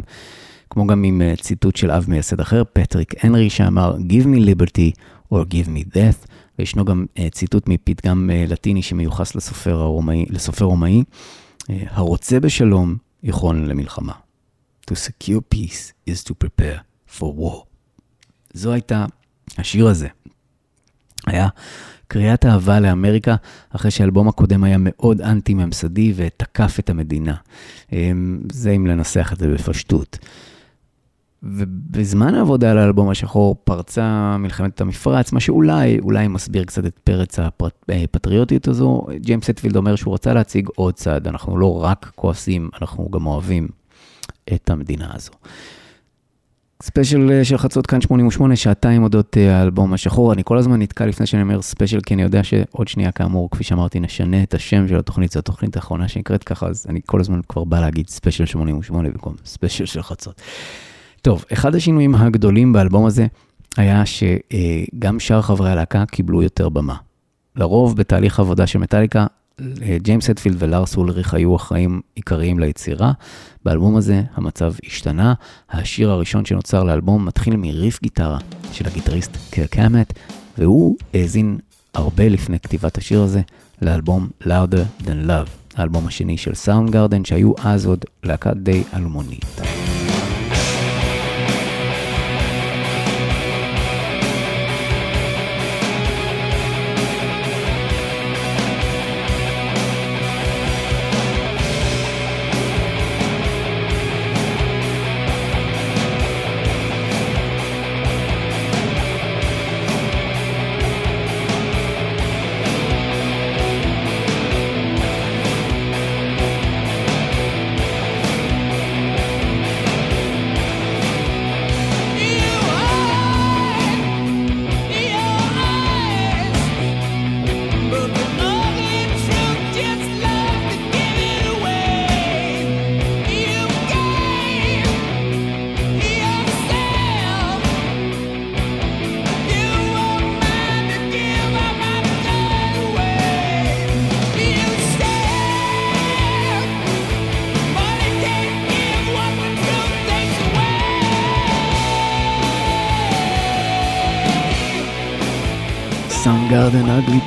כמו 0.70 0.86
גם 0.86 1.04
עם 1.04 1.22
אה, 1.22 1.34
ציטוט 1.36 1.76
של 1.76 1.90
אב 1.90 2.04
מייסד 2.08 2.40
אחר, 2.40 2.62
פטריק 2.72 3.24
הנרי, 3.24 3.50
שאמר 3.50 3.96
Give 3.96 4.24
me 4.24 4.38
liberty 4.38 5.00
or 5.32 5.36
give 5.36 5.68
me 5.68 5.94
death, 5.94 6.28
וישנו 6.58 6.84
גם 6.84 7.06
אה, 7.18 7.28
ציטוט 7.30 7.68
מפתגם 7.68 8.30
אה, 8.32 8.44
לטיני 8.48 8.82
שמיוחס 8.82 9.34
לסופר, 9.34 9.80
הרומאי, 9.80 10.26
לסופר 10.28 10.64
רומאי, 10.64 11.04
הרוצה 11.68 12.40
בשלום 12.40 12.96
יכון 13.22 13.64
למלחמה. 13.64 14.12
To 14.90 14.94
secure 14.94 15.54
peace 15.54 16.10
is 16.10 16.28
to 16.28 16.32
prepare 16.44 16.78
for 17.18 17.24
war. 17.38 17.64
זו 18.54 18.72
הייתה 18.72 19.06
השיר 19.58 19.86
הזה. 19.86 20.08
היה 21.26 21.48
קריאת 22.08 22.46
אהבה 22.46 22.80
לאמריקה, 22.80 23.36
אחרי 23.70 23.90
שהאלבום 23.90 24.28
הקודם 24.28 24.64
היה 24.64 24.76
מאוד 24.80 25.20
אנטי-ממסדי 25.20 26.12
ותקף 26.16 26.76
את 26.78 26.90
המדינה. 26.90 27.34
אמ, 27.92 28.40
זה 28.52 28.70
אם 28.70 28.86
לנסח 28.86 29.30
את 29.32 29.38
זה 29.38 29.48
בפשטות. 29.48 30.18
ובזמן 31.42 32.34
העבודה 32.34 32.70
על 32.70 32.78
האלבום 32.78 33.10
השחור 33.10 33.56
פרצה 33.64 34.36
מלחמת 34.38 34.80
המפרץ, 34.80 35.32
מה 35.32 35.40
שאולי, 35.40 35.98
אולי 35.98 36.28
מסביר 36.28 36.64
קצת 36.64 36.86
את 36.86 36.98
פרץ 37.04 37.38
הפטריוטיות 37.88 38.68
הזו. 38.68 39.06
ג'יימס 39.16 39.50
הטפילד 39.50 39.76
אומר 39.76 39.96
שהוא 39.96 40.14
רצה 40.14 40.34
להציג 40.34 40.68
עוד 40.76 40.94
צד, 40.94 41.26
אנחנו 41.26 41.58
לא 41.58 41.84
רק 41.84 42.12
כועסים, 42.14 42.70
אנחנו 42.80 43.10
גם 43.10 43.26
אוהבים 43.26 43.68
את 44.54 44.70
המדינה 44.70 45.10
הזו. 45.14 45.32
ספיישל 46.82 47.30
אה, 47.30 47.44
של 47.44 47.58
חצות 47.58 47.86
כאן 47.86 48.00
88, 48.00 48.56
שעתיים 48.56 49.02
אודות 49.02 49.36
אה, 49.36 49.58
האלבום 49.58 49.92
השחור. 49.92 50.32
אני 50.32 50.42
כל 50.44 50.58
הזמן 50.58 50.82
נתקע 50.82 51.06
לפני 51.06 51.26
שאני 51.26 51.42
אומר 51.42 51.62
ספיישל, 51.62 52.00
כי 52.00 52.14
אני 52.14 52.22
יודע 52.22 52.44
שעוד 52.44 52.88
שנייה, 52.88 53.12
כאמור, 53.12 53.50
כפי 53.50 53.64
שאמרתי, 53.64 54.00
נשנה 54.00 54.42
את 54.42 54.54
השם 54.54 54.88
של 54.88 54.98
התוכנית, 54.98 55.32
זו 55.32 55.38
התוכנית 55.38 55.76
האחרונה 55.76 56.08
שנקראת 56.08 56.44
ככה, 56.44 56.66
אז 56.66 56.86
אני 56.88 57.00
כל 57.06 57.20
הזמן 57.20 57.40
כבר 57.48 57.64
בא 57.64 57.80
להגיד 57.80 58.08
ספיישל 58.08 58.46
88 58.46 59.08
במקום 59.08 59.34
ספיישל 59.44 59.86
של 59.86 60.02
חצות. 60.02 60.40
טוב, 61.22 61.44
אחד 61.52 61.74
השינויים 61.74 62.14
הגדולים 62.14 62.72
באלבום 62.72 63.06
הזה 63.06 63.26
היה 63.76 64.02
שגם 64.06 65.20
שאר 65.20 65.42
חברי 65.42 65.70
הלהקה 65.70 66.04
קיבלו 66.06 66.42
יותר 66.42 66.68
במה. 66.68 66.96
לרוב 67.56 67.96
בתהליך 67.96 68.40
עבודה 68.40 68.66
של 68.66 68.78
מטאליקה, 68.78 69.20
אה, 69.20 69.26
ג'יימס 70.02 70.30
הטפילד 70.30 70.56
ולארס 70.58 70.96
אולריך 70.96 71.34
היו 71.34 71.56
אחראים 71.56 72.00
עיקריים 72.14 72.58
ליצירה. 72.58 73.12
באלבום 73.64 73.96
הזה 73.96 74.22
המצב 74.34 74.72
השתנה. 74.86 75.34
השיר 75.70 76.10
הראשון 76.10 76.44
שנוצר 76.44 76.82
לאלבום 76.82 77.24
מתחיל 77.24 77.56
מריף 77.56 78.02
גיטרה 78.02 78.38
של 78.72 78.86
הגיטריסט 78.86 79.36
קרק 79.50 79.78
האמט, 79.78 80.12
והוא 80.58 80.96
האזין 81.14 81.58
הרבה 81.94 82.28
לפני 82.28 82.60
כתיבת 82.60 82.98
השיר 82.98 83.20
הזה 83.20 83.40
לאלבום 83.82 84.28
Louder 84.42 85.04
Than 85.04 85.28
Love, 85.28 85.76
האלבום 85.76 86.06
השני 86.06 86.38
של 86.38 86.54
סאונד 86.54 86.90
גרדן, 86.90 87.24
שהיו 87.24 87.52
אז 87.64 87.86
עוד 87.86 88.04
להקה 88.24 88.54
די 88.54 88.82
אלמונית. 88.94 89.60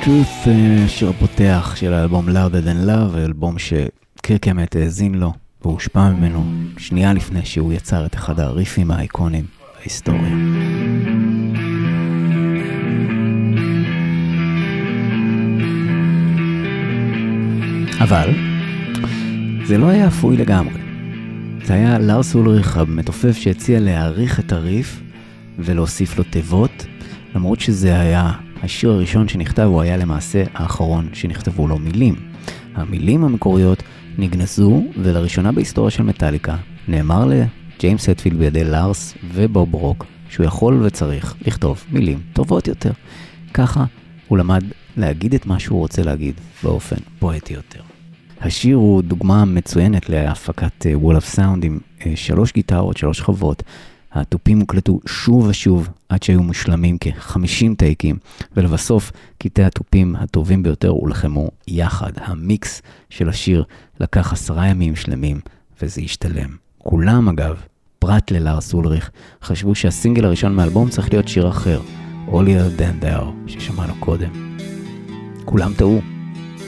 Truth, 0.04 0.48
אה, 0.48 0.84
השיר 0.84 1.08
הפותח 1.08 1.72
של 1.76 1.92
האלבום 1.92 2.28
Louder 2.28 2.66
Than 2.66 2.88
Love, 2.88 3.16
אלבום 3.16 3.56
שקרקמט 3.58 4.76
האזין 4.76 5.14
לו 5.14 5.32
והושפע 5.62 6.10
ממנו 6.10 6.44
שנייה 6.78 7.12
לפני 7.12 7.44
שהוא 7.44 7.72
יצר 7.72 8.06
את 8.06 8.14
אחד 8.14 8.40
הריפים 8.40 8.90
האייקונים 8.90 9.44
בהיסטוריה. 9.78 10.34
אבל 18.00 18.30
זה 19.64 19.78
לא 19.78 19.86
היה 19.88 20.08
אפוי 20.08 20.36
לגמרי. 20.36 20.80
זה 21.64 21.74
היה 21.74 21.98
לארס 21.98 22.34
אולריך 22.34 22.76
המתופף 22.76 23.36
שהציע 23.36 23.80
להעריך 23.80 24.40
את 24.40 24.52
הריף 24.52 25.00
ולהוסיף 25.58 26.18
לו 26.18 26.24
תיבות, 26.24 26.86
למרות 27.34 27.60
שזה 27.60 28.00
היה 28.00 28.32
השיר 28.62 28.90
הראשון 28.90 29.28
שנכתב, 29.28 29.62
הוא 29.62 29.80
היה 29.80 29.96
למעשה 29.96 30.44
האחרון 30.54 31.08
שנכתבו 31.12 31.68
לו 31.68 31.78
מילים. 31.78 32.14
המילים 32.74 33.24
המקוריות 33.24 33.82
נגנזו, 34.18 34.82
ולראשונה 35.02 35.52
בהיסטוריה 35.52 35.90
של 35.90 36.02
מטאליקה 36.02 36.56
נאמר 36.88 37.24
לג'יימס 37.24 38.08
הטפילד 38.08 38.38
בידי 38.38 38.64
לארס 38.64 39.14
ובוב 39.34 39.74
רוק 39.74 40.06
שהוא 40.28 40.46
יכול 40.46 40.82
וצריך 40.82 41.34
לכתוב 41.46 41.84
מילים 41.90 42.20
טובות 42.32 42.68
יותר. 42.68 42.92
ככה 43.54 43.84
הוא 44.28 44.38
למד 44.38 44.64
להגיד 44.96 45.34
את 45.34 45.46
מה 45.46 45.58
שהוא 45.58 45.78
רוצה 45.78 46.02
להגיד 46.02 46.34
באופן 46.62 46.96
פואטי 47.18 47.54
יותר. 47.54 47.80
השיר 48.40 48.76
הוא 48.76 49.02
דוגמה 49.02 49.44
מצוינת 49.44 50.08
להפקת 50.08 50.86
Wall 51.02 51.16
of 51.16 51.36
Sound 51.36 51.58
עם 51.62 51.78
אה, 52.06 52.12
שלוש 52.16 52.52
גיטרות, 52.52 52.96
שלוש 52.96 53.18
שכבות. 53.18 53.62
התופים 54.12 54.60
הוקלטו 54.60 55.00
שוב 55.06 55.46
ושוב 55.46 55.88
עד 56.08 56.22
שהיו 56.22 56.42
מושלמים 56.42 56.96
כ-50 57.00 57.74
טייקים, 57.78 58.16
ולבסוף 58.56 59.12
קטעי 59.38 59.64
התופים 59.64 60.16
הטובים 60.16 60.62
ביותר 60.62 60.88
הולחמו 60.88 61.50
יחד. 61.68 62.12
המיקס 62.16 62.82
של 63.10 63.28
השיר 63.28 63.64
לקח 64.00 64.32
עשרה 64.32 64.66
ימים 64.66 64.96
שלמים, 64.96 65.40
וזה 65.82 66.00
השתלם. 66.00 66.56
כולם 66.78 67.28
אגב, 67.28 67.60
פרט 67.98 68.30
ללארס 68.30 68.74
אולריך, 68.74 69.10
חשבו 69.42 69.74
שהסינגל 69.74 70.24
הראשון 70.24 70.54
מהאלבום 70.54 70.88
צריך 70.88 71.12
להיות 71.12 71.28
שיר 71.28 71.48
אחר, 71.48 71.80
All 72.28 72.78
Than 72.78 73.04
Thou, 73.04 73.24
ששמענו 73.46 73.94
קודם. 74.00 74.30
כולם 75.44 75.72
טעו, 75.76 76.00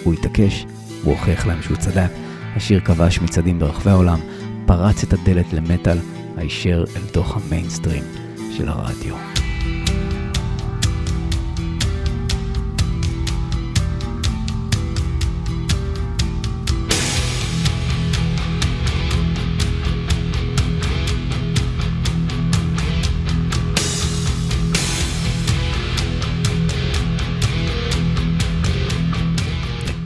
הוא 0.04 0.14
התעקש, 0.14 0.66
הוא 1.04 1.12
הוכיח 1.12 1.46
להם 1.46 1.62
שהוא 1.62 1.76
צדק. 1.76 2.10
השיר 2.56 2.80
כבש 2.80 3.20
מצעדים 3.20 3.58
ברחבי 3.58 3.90
העולם, 3.90 4.18
פרץ 4.66 5.02
את 5.02 5.12
הדלת 5.12 5.52
למטאל, 5.52 5.98
הישר 6.42 6.84
אל 6.96 7.06
תוך 7.12 7.36
המיינסטרים 7.36 8.02
של 8.56 8.68
הרדיו. 8.68 9.31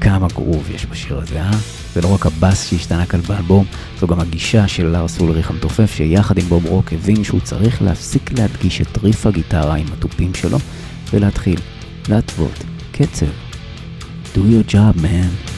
כמה 0.06 0.26
גרוב 0.34 0.70
יש 0.74 0.86
בשיר 0.86 1.18
הזה, 1.18 1.42
אה? 1.42 1.50
זה 1.94 2.00
לא 2.00 2.14
רק 2.14 2.26
הבאס 2.26 2.68
שהשתנה 2.68 3.06
כאן 3.06 3.20
באלבום, 3.20 3.64
זו 4.00 4.06
גם 4.06 4.20
הגישה 4.20 4.68
של 4.68 4.86
לארס 4.86 5.20
אולריך 5.20 5.50
המתופף, 5.50 5.94
שיחד 5.94 6.38
עם 6.38 6.44
בוב 6.44 6.66
רוק 6.66 6.92
הבין 6.92 7.24
שהוא 7.24 7.40
צריך 7.40 7.82
להפסיק 7.82 8.38
להדגיש 8.38 8.80
את 8.80 8.98
ריף 9.02 9.26
הגיטרה 9.26 9.74
עם 9.74 9.86
התופים 9.92 10.34
שלו, 10.34 10.58
ולהתחיל 11.12 11.60
להתוות 12.08 12.64
קצב. 12.92 13.26
Do 14.34 14.38
your 14.38 14.72
job, 14.72 15.02
man. 15.02 15.55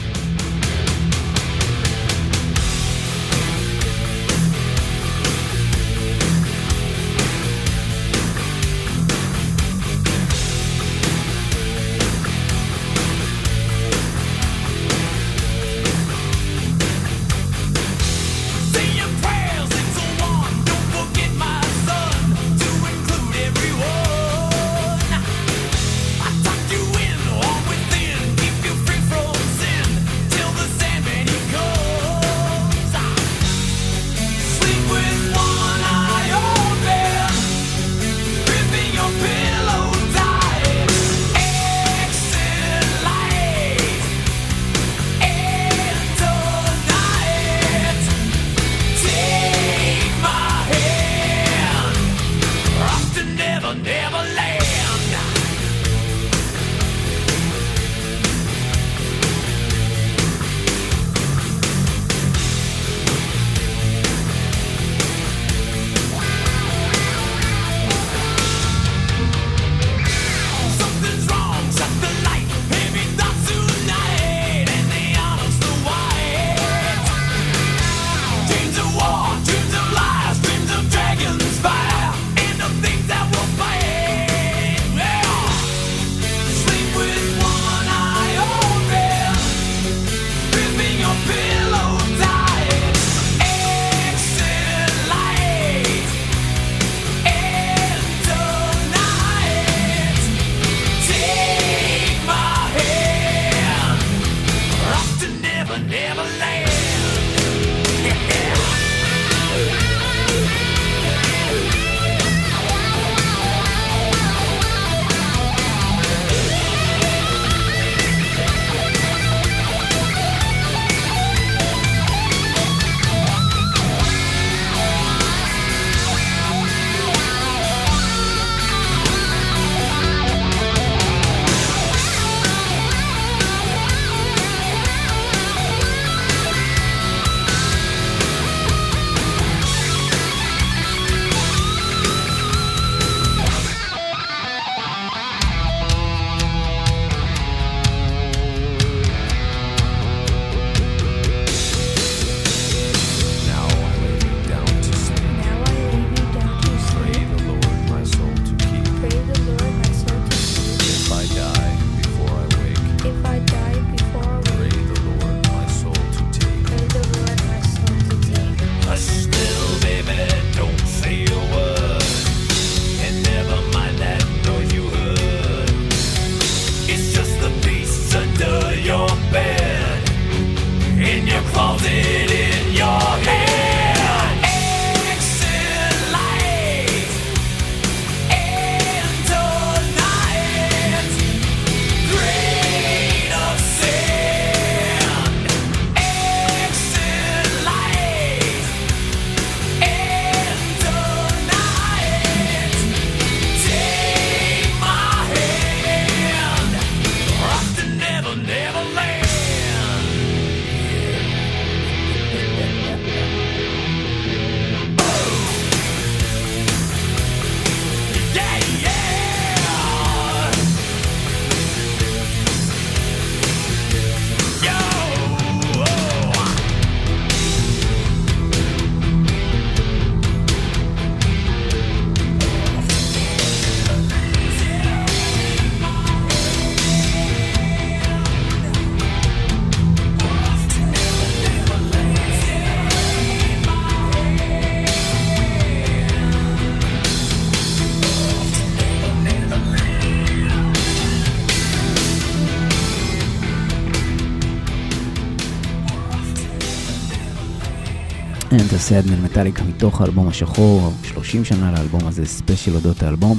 Enter 258.79 258.91
Sandman 258.91 259.25
מטאליקה 259.25 259.63
מתוך 259.63 260.01
האלבום 260.01 260.27
השחור, 260.27 260.93
30 261.03 261.45
שנה 261.45 261.71
לאלבום 261.71 262.07
הזה, 262.07 262.25
ספיישל 262.25 262.75
אודות 262.75 263.03
האלבום. 263.03 263.37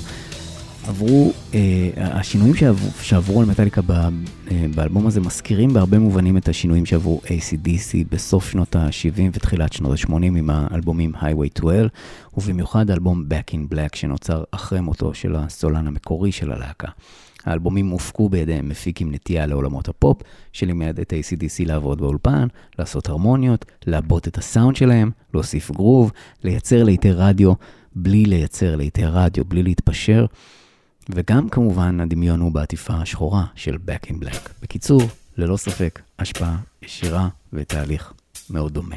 עברו, 0.88 1.32
אה, 1.54 1.90
השינויים 1.96 2.54
שעברו, 2.54 2.90
שעברו 3.02 3.40
על 3.40 3.46
מטאליקה 3.46 3.82
ב, 3.82 3.90
אה, 3.90 4.08
באלבום 4.74 5.06
הזה 5.06 5.20
מזכירים 5.20 5.72
בהרבה 5.72 5.98
מובנים 5.98 6.36
את 6.36 6.48
השינויים 6.48 6.86
שעברו 6.86 7.20
ACDC 7.24 7.94
בסוף 8.10 8.50
שנות 8.50 8.76
ה-70 8.76 9.20
ותחילת 9.32 9.72
שנות 9.72 9.92
ה-80 9.92 10.12
עם 10.12 10.50
האלבומים 10.50 11.12
Highway 11.14 11.58
12, 11.58 11.86
ובמיוחד 12.36 12.90
האלבום 12.90 13.24
Back 13.30 13.54
in 13.54 13.74
Black 13.74 13.96
שנוצר 13.96 14.44
אחרי 14.50 14.80
מותו 14.80 15.14
של 15.14 15.36
הסולן 15.36 15.86
המקורי 15.86 16.32
של 16.32 16.52
הלהקה. 16.52 16.88
האלבומים 17.44 17.88
הופקו 17.88 18.28
בידי 18.28 18.60
מפיק 18.62 19.00
עם 19.00 19.14
נטייה 19.14 19.46
לעולמות 19.46 19.88
הפופ, 19.88 20.22
שלימד 20.52 21.00
את 21.00 21.12
ACDC 21.12 21.66
לעבוד 21.66 22.00
באולפן, 22.00 22.46
לעשות 22.78 23.08
הרמוניות, 23.08 23.64
לעבות 23.86 24.28
את 24.28 24.38
הסאונד 24.38 24.76
שלהם, 24.76 25.10
להוסיף 25.34 25.70
גרוב, 25.70 26.12
לייצר 26.44 26.84
לעיתי 26.84 27.12
רדיו, 27.12 27.52
בלי 27.94 28.24
לייצר 28.24 28.76
לעיתי 28.76 29.04
רדיו, 29.04 29.44
בלי 29.44 29.62
להתפשר, 29.62 30.26
וגם 31.08 31.48
כמובן 31.48 32.00
הדמיון 32.00 32.40
הוא 32.40 32.52
בעטיפה 32.52 32.94
השחורה 32.94 33.44
של 33.54 33.74
Back 33.74 34.06
in 34.06 34.14
Black. 34.24 34.50
בקיצור, 34.62 35.02
ללא 35.36 35.56
ספק, 35.56 36.00
השפעה 36.18 36.56
ישירה 36.82 37.28
ותהליך 37.52 38.12
מאוד 38.50 38.74
דומה. 38.74 38.96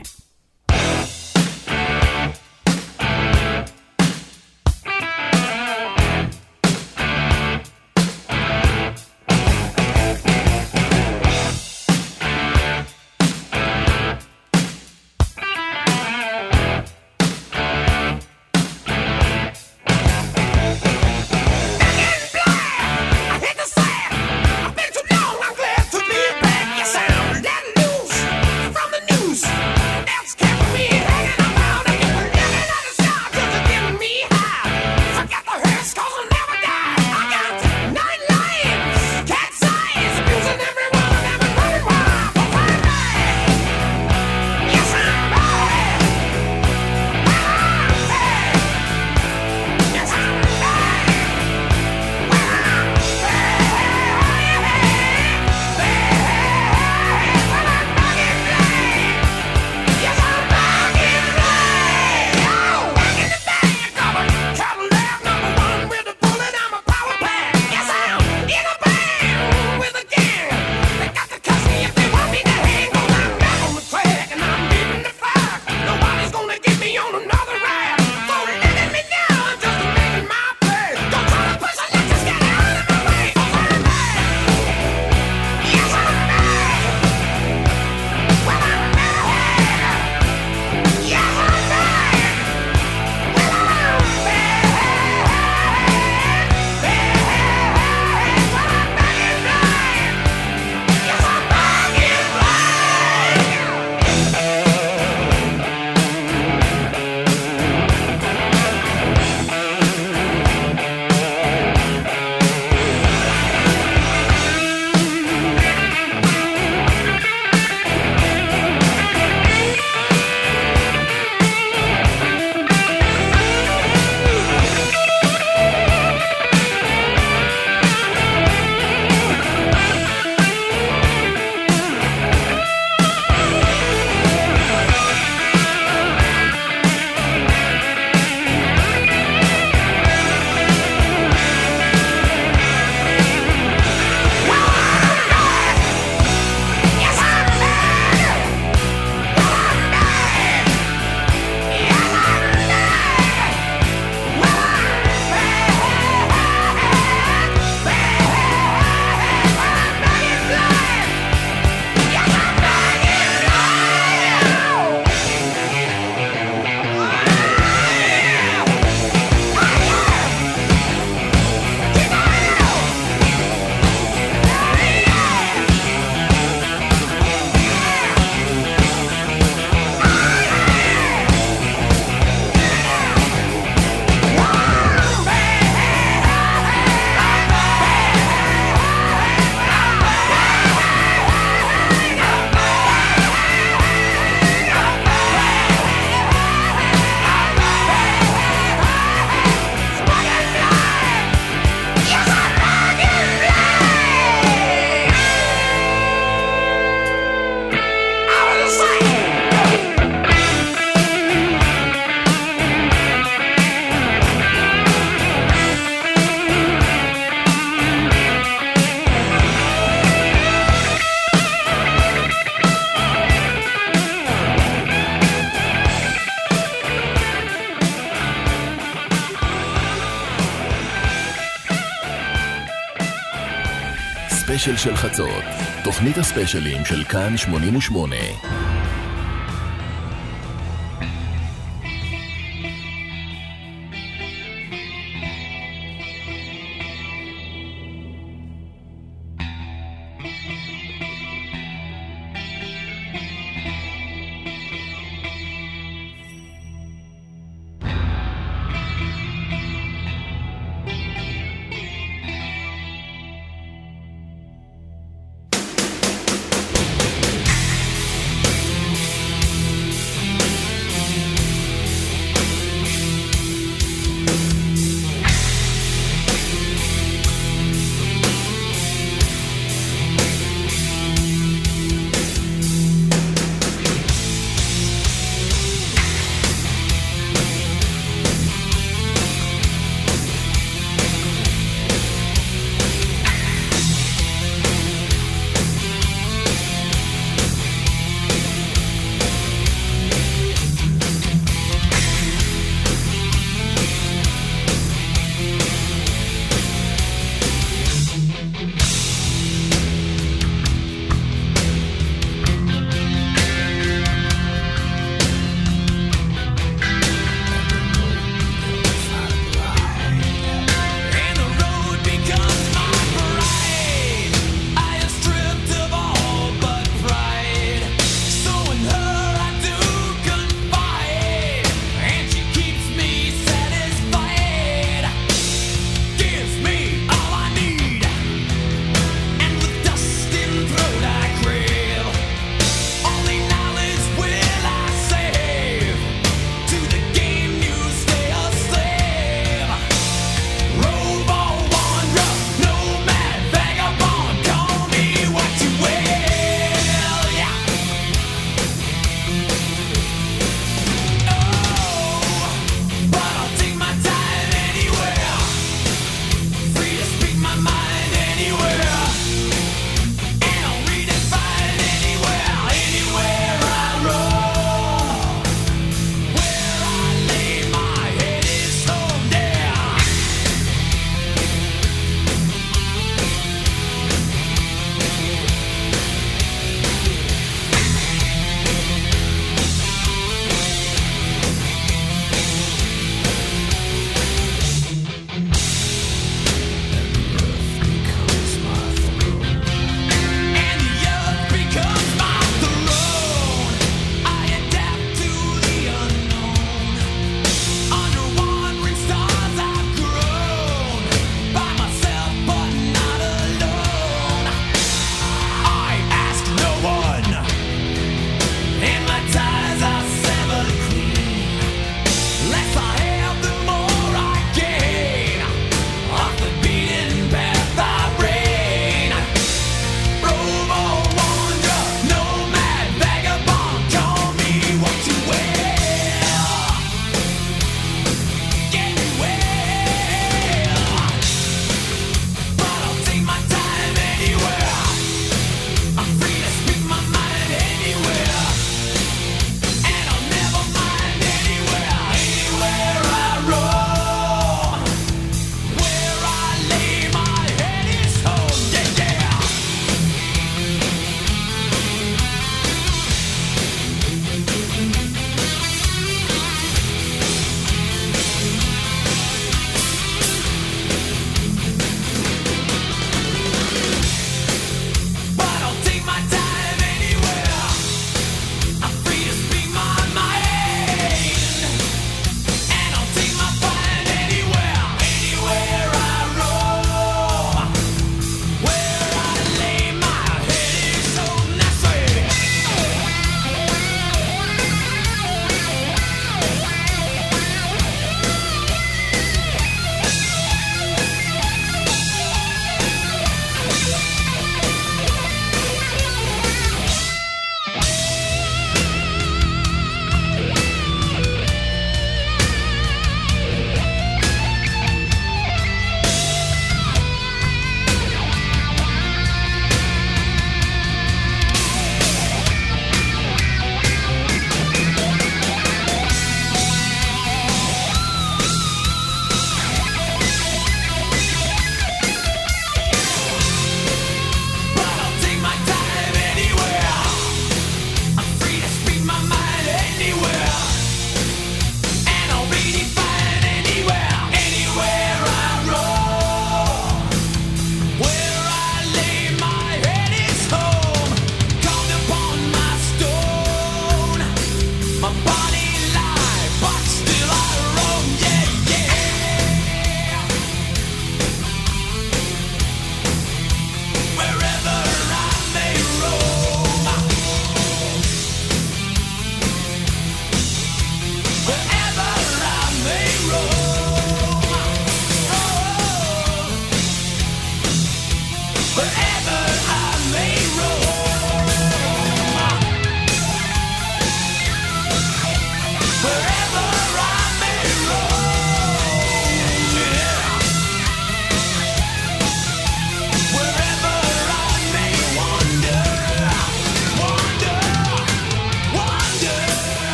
ספיישל 234.63 234.83
של 234.83 234.95
חצות, 234.95 235.43
תוכנית 235.83 236.17
הספיישלים 236.17 236.85
של 236.85 237.03
כאן 237.03 237.37
88. 237.37 238.15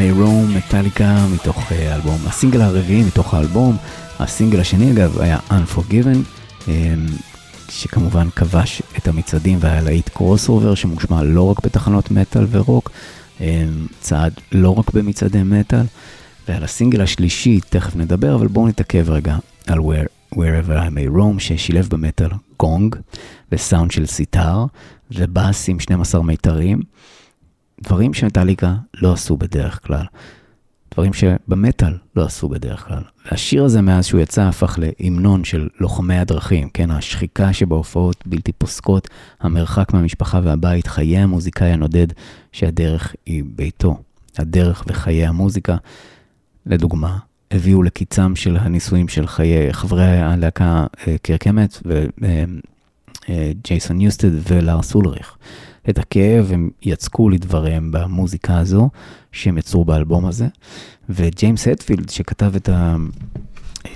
May 0.00 0.18
Roam, 0.18 0.56
מטאליקה, 0.56 1.26
מתוך 1.34 1.72
אה, 1.72 1.92
האלבום, 1.92 2.18
הסינגל 2.26 2.60
הרביעי 2.60 3.02
מתוך 3.02 3.34
האלבום. 3.34 3.76
הסינגל 4.18 4.60
השני 4.60 4.92
אגב 4.92 5.20
היה 5.20 5.38
Unforgiven, 5.50 6.18
אה, 6.68 6.94
שכמובן 7.68 8.30
כבש 8.36 8.82
את 8.98 9.08
המצעדים 9.08 9.58
והיה 9.60 9.80
להיט 9.80 10.08
crossover 10.08 10.74
שמושמע 10.74 11.22
לא 11.22 11.50
רק 11.50 11.64
בתחנות 11.64 12.10
מטאל 12.10 12.46
ורוק, 12.50 12.90
אה, 13.40 13.64
צעד 14.00 14.32
לא 14.52 14.78
רק 14.78 14.90
במצעדי 14.94 15.42
מטאל. 15.42 15.84
ועל 16.48 16.64
הסינגל 16.64 17.00
השלישי 17.00 17.60
תכף 17.68 17.96
נדבר, 17.96 18.34
אבל 18.34 18.46
בואו 18.46 18.68
נתעכב 18.68 19.10
רגע 19.10 19.36
על 19.66 19.78
Where, 19.78 20.34
Wherever 20.34 20.78
I 20.78 20.90
May 20.90 21.16
Roam, 21.16 21.38
ששילב 21.38 21.88
במטאל 21.90 22.30
גונג 22.58 22.96
וסאונד 23.52 23.90
של 23.90 24.06
סיטאר 24.06 24.64
ובאס 25.12 25.68
עם 25.68 25.80
12 25.80 26.22
מיתרים. 26.22 26.80
דברים 27.82 28.14
שמטאליקה 28.14 28.74
לא 29.02 29.12
עשו 29.12 29.36
בדרך 29.36 29.86
כלל. 29.86 30.04
דברים 30.94 31.12
שבמטאל 31.12 31.96
לא 32.16 32.24
עשו 32.24 32.48
בדרך 32.48 32.86
כלל. 32.86 33.02
והשיר 33.26 33.64
הזה 33.64 33.80
מאז 33.80 34.06
שהוא 34.06 34.20
יצא 34.20 34.42
הפך 34.42 34.78
להמנון 34.78 35.44
של 35.44 35.68
לוחמי 35.80 36.18
הדרכים, 36.18 36.68
כן, 36.74 36.90
השחיקה 36.90 37.52
שבהופעות 37.52 38.24
בלתי 38.26 38.52
פוסקות, 38.52 39.08
המרחק 39.40 39.94
מהמשפחה 39.94 40.40
והבית, 40.44 40.86
חיי 40.86 41.18
המוזיקאי 41.18 41.68
הנודד, 41.68 42.06
שהדרך 42.52 43.14
היא 43.26 43.44
ביתו. 43.46 43.96
הדרך 44.38 44.84
וחיי 44.86 45.26
המוזיקה, 45.26 45.76
לדוגמה, 46.66 47.18
הביאו 47.50 47.82
לקיצם 47.82 48.36
של 48.36 48.56
הניסויים 48.56 49.08
של 49.08 49.26
חיי 49.26 49.72
חברי 49.72 50.18
הלהקה 50.18 50.86
אה, 51.06 51.16
קירקמט 51.22 51.78
וג'ייסון 53.28 53.96
ניוסטד 53.96 54.52
ולארס 54.52 54.94
אולריך. 54.94 55.36
את 55.88 55.98
הכאב 55.98 56.52
הם 56.52 56.70
יצקו 56.82 57.28
לדבריהם 57.28 57.92
במוזיקה 57.92 58.58
הזו 58.58 58.90
שהם 59.32 59.58
יצרו 59.58 59.84
באלבום 59.84 60.26
הזה. 60.26 60.48
וג'יימס 61.08 61.68
הטפילד 61.68 62.10
שכתב 62.10 62.52
את 62.56 62.68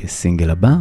הסינגל 0.04 0.50
הבא, 0.50 0.76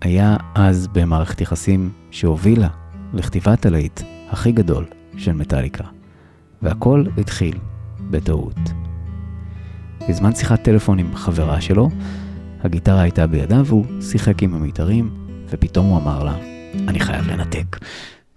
היה 0.00 0.36
אז 0.54 0.86
במערכת 0.86 1.40
יחסים 1.40 1.90
שהובילה 2.10 2.68
לכתיבת 3.12 3.66
הלהיט 3.66 4.00
הכי 4.30 4.52
גדול 4.52 4.84
של 5.16 5.32
מטאליקה. 5.32 5.84
והכל 6.62 7.04
התחיל 7.18 7.58
בטעות. 8.10 8.58
בזמן 10.08 10.34
שיחת 10.34 10.62
טלפון 10.62 10.98
עם 10.98 11.14
חברה 11.14 11.60
שלו, 11.60 11.90
הגיטרה 12.60 13.00
הייתה 13.00 13.26
בידיו 13.26 13.66
והוא 13.66 13.84
שיחק 14.00 14.42
עם 14.42 14.54
המיתרים, 14.54 15.26
ופתאום 15.48 15.86
הוא 15.86 15.98
אמר 15.98 16.24
לה, 16.24 16.36
אני 16.88 17.00
חייב 17.00 17.26
לנתק. 17.26 17.78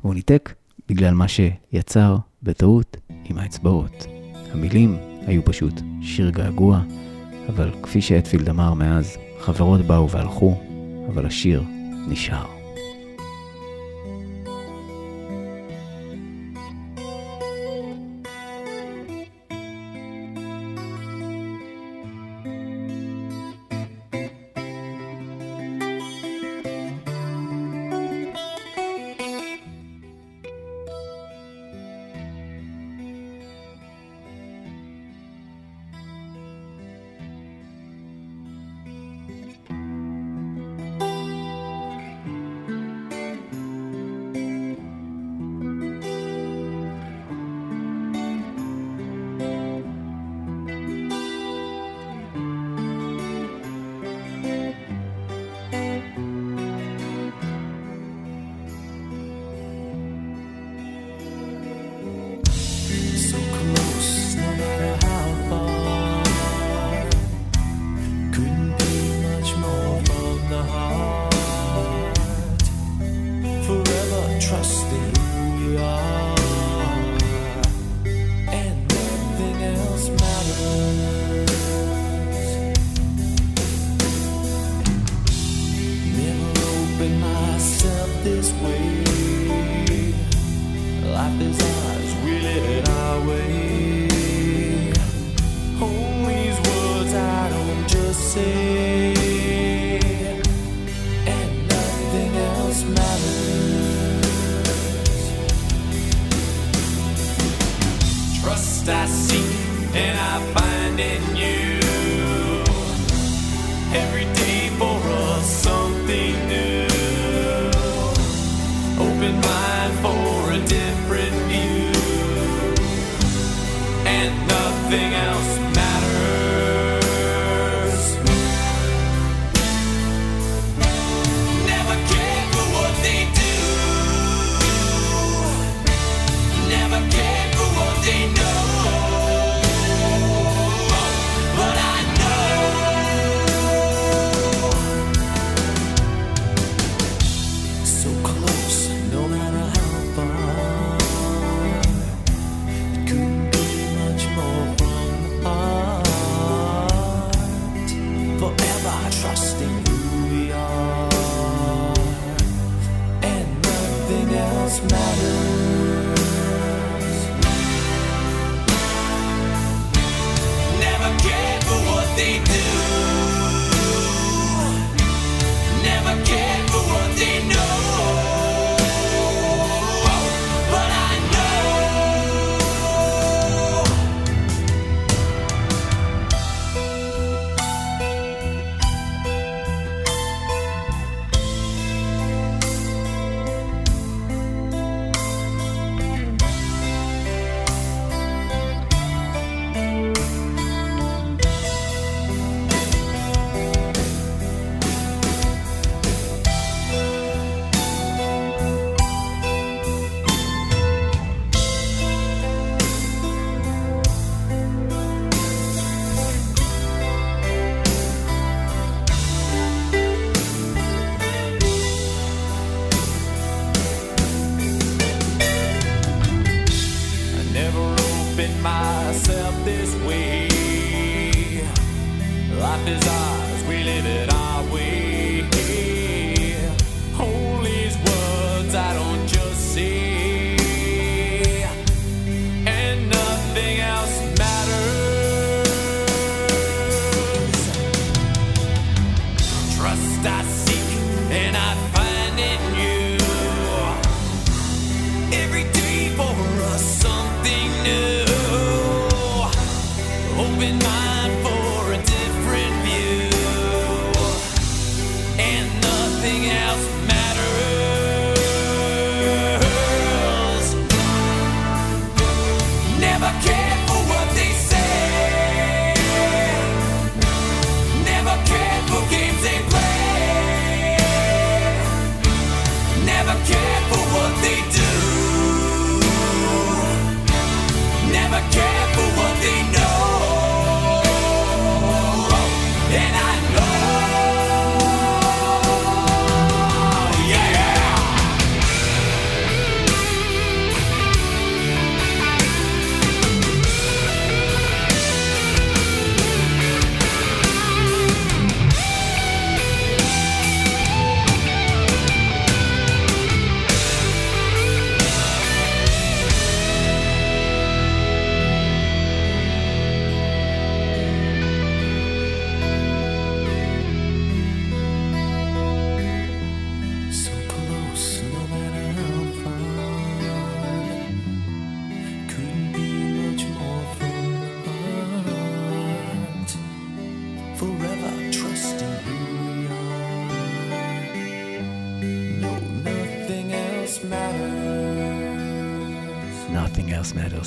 והוא 0.03 0.13
ניתק 0.13 0.53
בגלל 0.89 1.13
מה 1.13 1.25
שיצר 1.27 2.17
בטעות 2.43 2.97
עם 3.25 3.37
האצבעות. 3.37 4.05
המילים 4.51 4.97
היו 5.27 5.45
פשוט 5.45 5.73
שיר 6.01 6.29
געגוע, 6.29 6.81
אבל 7.49 7.71
כפי 7.83 8.01
שאטפילד 8.01 8.49
אמר 8.49 8.73
מאז, 8.73 9.17
חברות 9.39 9.81
באו 9.81 10.09
והלכו, 10.09 10.55
אבל 11.07 11.25
השיר 11.25 11.63
נשאר. 12.07 12.58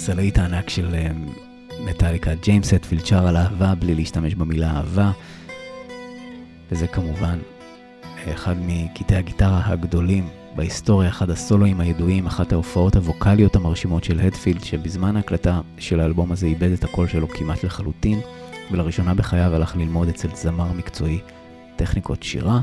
הלהיט 0.09 0.39
הענק 0.39 0.71
של 0.71 0.95
אה, 0.95 1.09
מטאליקה, 1.81 2.35
ג'יימס 2.35 2.73
הטפילד 2.73 3.07
שר 3.07 3.27
על 3.27 3.37
אהבה 3.37 3.75
בלי 3.75 3.95
להשתמש 3.95 4.35
במילה 4.35 4.71
אהבה. 4.77 5.11
וזה 6.71 6.87
כמובן 6.87 7.39
אחד 8.33 8.55
מקטעי 8.59 9.19
הגיטרה 9.19 9.63
הגדולים 9.65 10.29
בהיסטוריה, 10.57 11.09
אחד 11.09 11.31
הסולואים 11.31 11.81
הידועים, 11.81 12.27
אחת 12.27 12.53
ההופעות 12.53 12.97
הווקאליות 12.97 13.57
המרשימות 13.57 14.05
של 14.05 14.21
הטפילד, 14.21 14.65
שבזמן 14.65 15.17
ההקלטה 15.17 15.61
של 15.79 16.01
האלבום 16.01 16.33
הזה 16.33 16.47
איבד 16.47 16.73
את 16.73 16.85
הקול 16.85 17.09
שלו 17.09 17.29
כמעט 17.29 17.65
לחלוטין, 17.65 18.21
ולראשונה 18.71 19.15
בחייו 19.15 19.55
הלך 19.55 19.77
ללמוד 19.77 20.09
אצל 20.09 20.29
זמר 20.35 20.73
מקצועי 20.73 21.21
טכניקות 21.77 22.23
שירה, 22.23 22.61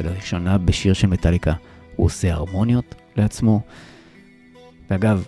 ולראשונה 0.00 0.58
בשיר 0.58 0.92
של 0.92 1.06
מטאליקה 1.06 1.52
הוא 1.96 2.06
עושה 2.06 2.32
הרמוניות 2.32 2.94
לעצמו. 3.16 3.60
ואגב, 4.90 5.24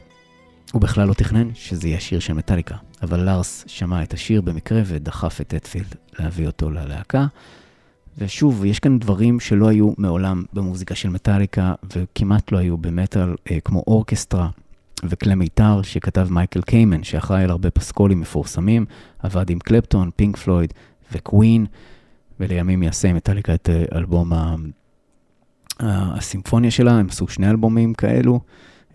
הוא 0.73 0.83
בכלל 0.83 1.09
לא 1.09 1.15
תכנן 1.15 1.49
שזה 1.55 1.89
יהיה 1.89 2.01
שיר 2.01 2.21
של 2.21 2.33
מטאליקה, 2.33 2.77
אבל 3.03 3.21
לארס 3.21 3.65
שמע 3.67 4.03
את 4.03 4.15
השיר 4.15 4.41
במקרה 4.41 4.83
ודחף 4.87 5.41
את 5.41 5.55
הטפילד 5.55 5.95
להביא 6.19 6.47
אותו 6.47 6.71
ללהקה. 6.71 7.27
ושוב, 8.19 8.65
יש 8.65 8.81
כאן 8.81 8.99
דברים 8.99 9.41
שלא 9.41 9.69
היו 9.69 9.93
מעולם 9.99 10.45
במוזיקה 10.53 10.95
של 10.95 11.09
מטאליקה, 11.09 11.75
וכמעט 11.97 12.53
לא 12.53 12.59
היו 12.59 12.77
במטאל, 12.77 13.35
אה, 13.51 13.61
כמו 13.61 13.83
אורקסטרה 13.87 14.49
וכלי 15.05 15.35
מיתר 15.35 15.83
שכתב 15.83 16.29
מייקל 16.31 16.63
קיימן, 16.63 17.03
שאחראי 17.05 17.43
על 17.45 17.51
הרבה 17.51 17.71
פסקולים 17.71 18.21
מפורסמים, 18.21 18.87
עבד 19.19 19.51
עם 19.51 19.59
קלפטון, 19.59 20.11
פינק 20.17 20.37
פלויד 20.37 20.73
וקווין, 21.13 21.67
ולימים 22.41 22.83
יעשה 22.83 23.09
עם 23.09 23.17
מטאליקה 23.17 23.55
את 23.55 23.69
אה, 23.71 23.99
אלבום 23.99 24.33
ה- 24.33 24.55
ה- 25.81 26.17
הסימפוניה 26.17 26.71
שלה, 26.71 26.99
הם 26.99 27.07
עשו 27.07 27.29
שני 27.29 27.51
אלבומים 27.51 27.95
כאלו, 27.95 28.41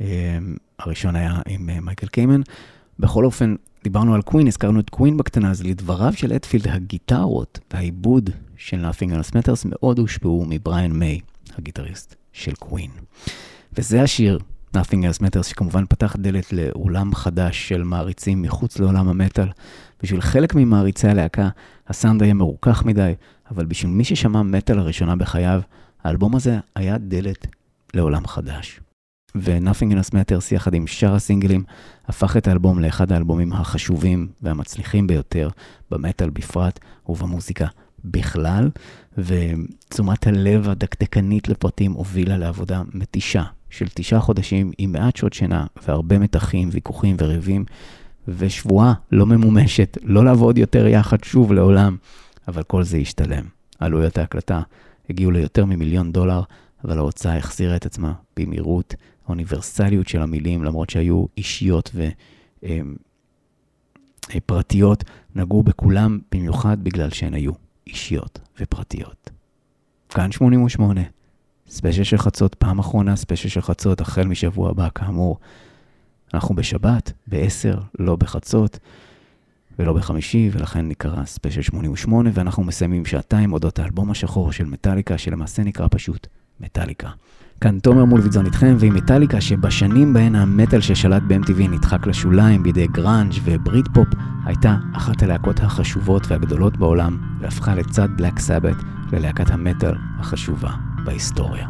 אה, 0.01 0.37
הראשון 0.83 1.15
היה 1.15 1.39
עם 1.47 1.69
אה, 1.69 1.79
מייקל 1.79 2.07
קיימן. 2.07 2.41
בכל 2.99 3.25
אופן, 3.25 3.55
דיברנו 3.83 4.15
על 4.15 4.21
קווין, 4.21 4.47
הזכרנו 4.47 4.79
את 4.79 4.89
קווין 4.89 5.17
בקטנה, 5.17 5.51
אז 5.51 5.63
לדבריו 5.63 6.13
של 6.13 6.33
אטפילד, 6.35 6.67
הגיטרות 6.67 7.59
והעיבוד 7.73 8.29
של 8.57 8.85
Nothing 8.85 9.09
Else 9.09 9.31
Matters 9.31 9.65
מאוד 9.65 9.99
הושפעו 9.99 10.45
מבריאן 10.49 10.91
מיי, 10.91 11.19
הגיטריסט 11.57 12.15
של 12.33 12.55
קווין. 12.55 12.91
וזה 13.77 14.01
השיר, 14.01 14.39
Nothing 14.77 14.79
Else 14.79 15.21
Matters, 15.21 15.43
שכמובן 15.43 15.85
פתח 15.85 16.15
דלת 16.19 16.53
לעולם 16.53 17.15
חדש 17.15 17.67
של 17.67 17.83
מעריצים 17.83 18.41
מחוץ 18.41 18.79
לעולם 18.79 19.09
המטאל. 19.09 19.47
בשביל 20.03 20.21
חלק 20.21 20.55
ממעריצי 20.55 21.07
הלהקה, 21.07 21.49
הסאונד 21.87 22.23
היה 22.23 22.33
מרוכך 22.33 22.85
מדי, 22.85 23.13
אבל 23.51 23.65
בשביל 23.65 23.91
מי 23.91 24.03
ששמע 24.03 24.41
מטאל 24.41 24.77
לראשונה 24.77 25.15
בחייו, 25.15 25.61
האלבום 26.03 26.35
הזה 26.35 26.59
היה 26.75 26.97
דלת 26.97 27.47
לעולם 27.93 28.27
חדש. 28.27 28.79
ו-Nothing 29.35 29.93
Else 29.93 30.11
Matters 30.11 30.55
יחד 30.55 30.73
עם 30.73 30.87
שאר 30.87 31.15
הסינגלים 31.15 31.63
הפך 32.07 32.37
את 32.37 32.47
האלבום 32.47 32.79
לאחד 32.79 33.11
האלבומים 33.11 33.53
החשובים 33.53 34.27
והמצליחים 34.41 35.07
ביותר 35.07 35.49
במטאל 35.91 36.29
בפרט 36.29 36.79
ובמוזיקה 37.09 37.67
בכלל, 38.05 38.69
ותשומת 39.17 40.27
הלב 40.27 40.69
הדקדקנית 40.69 41.49
לפרטים 41.49 41.91
הובילה 41.91 42.37
לעבודה 42.37 42.81
מתישה 42.93 43.43
של 43.69 43.85
תשעה 43.93 44.19
חודשים 44.19 44.71
עם 44.77 44.91
מעט 44.91 45.15
שעות 45.15 45.33
שינה 45.33 45.65
והרבה 45.87 46.19
מתחים, 46.19 46.69
ויכוחים 46.71 47.15
וריבים, 47.19 47.65
ושבועה 48.27 48.93
לא 49.11 49.25
ממומשת, 49.25 49.97
לא 50.03 50.25
לעבוד 50.25 50.57
יותר 50.57 50.87
יחד 50.87 51.23
שוב 51.23 51.53
לעולם, 51.53 51.97
אבל 52.47 52.63
כל 52.63 52.83
זה 52.83 52.97
השתלם. 52.97 53.45
עלויות 53.79 54.17
ההקלטה 54.17 54.61
הגיעו 55.09 55.31
ליותר 55.31 55.65
ממיליון 55.65 56.11
דולר, 56.11 56.41
אבל 56.85 56.97
ההוצאה 56.97 57.37
החזירה 57.37 57.75
את 57.75 57.85
עצמה 57.85 58.13
במהירות, 58.37 58.95
האוניברסליות 59.25 60.07
של 60.07 60.21
המילים, 60.21 60.63
למרות 60.63 60.89
שהיו 60.89 61.25
אישיות 61.37 61.95
ופרטיות, 64.35 65.03
נגעו 65.35 65.63
בכולם 65.63 66.19
במיוחד 66.31 66.83
בגלל 66.83 67.09
שהן 67.09 67.33
היו 67.33 67.51
אישיות 67.87 68.39
ופרטיות. 68.59 69.29
כאן 70.09 70.31
88, 70.31 71.01
ספיישל 71.67 72.03
של 72.03 72.17
חצות, 72.17 72.55
פעם 72.55 72.79
אחרונה 72.79 73.15
ספיישל 73.15 73.49
של 73.49 73.61
חצות, 73.61 74.01
החל 74.01 74.27
משבוע 74.27 74.69
הבא, 74.69 74.87
כאמור. 74.95 75.39
אנחנו 76.33 76.55
בשבת, 76.55 77.11
ב-10, 77.27 77.79
לא 77.99 78.15
בחצות 78.15 78.79
ולא 79.79 79.93
בחמישי, 79.93 80.49
ולכן 80.51 80.87
נקרא 80.87 81.25
ספיישל 81.25 81.61
88, 81.61 82.29
ואנחנו 82.33 82.63
מסיימים 82.63 83.05
שעתיים 83.05 83.53
אודות 83.53 83.79
האלבום 83.79 84.11
השחור 84.11 84.51
של 84.51 84.65
מטאליקה, 84.65 85.17
שלמעשה 85.17 85.63
נקרא 85.63 85.87
פשוט 85.91 86.27
מטאליקה. 86.59 87.09
כאן 87.61 87.79
תומר 87.79 88.05
מולביטזון 88.05 88.45
איתכם, 88.45 88.75
ועם 88.79 88.95
מטאליקה 88.95 89.41
שבשנים 89.41 90.13
בהן 90.13 90.35
המטאל 90.35 90.81
ששלט 90.81 91.21
ב-MTV 91.27 91.69
נדחק 91.69 92.07
לשוליים 92.07 92.63
בידי 92.63 92.87
גראנג' 92.87 93.33
ו 93.43 93.52
Brit 93.52 93.85
pop, 93.93 94.07
הייתה 94.45 94.75
אחת 94.93 95.23
הלהקות 95.23 95.59
החשובות 95.59 96.27
והגדולות 96.27 96.77
בעולם, 96.77 97.17
והפכה 97.39 97.75
לצד 97.75 98.09
Black 98.17 98.39
Sabbath 98.39 98.75
ללהקת 99.11 99.51
המטאל 99.51 99.95
החשובה 100.19 100.71
בהיסטוריה. 101.03 101.67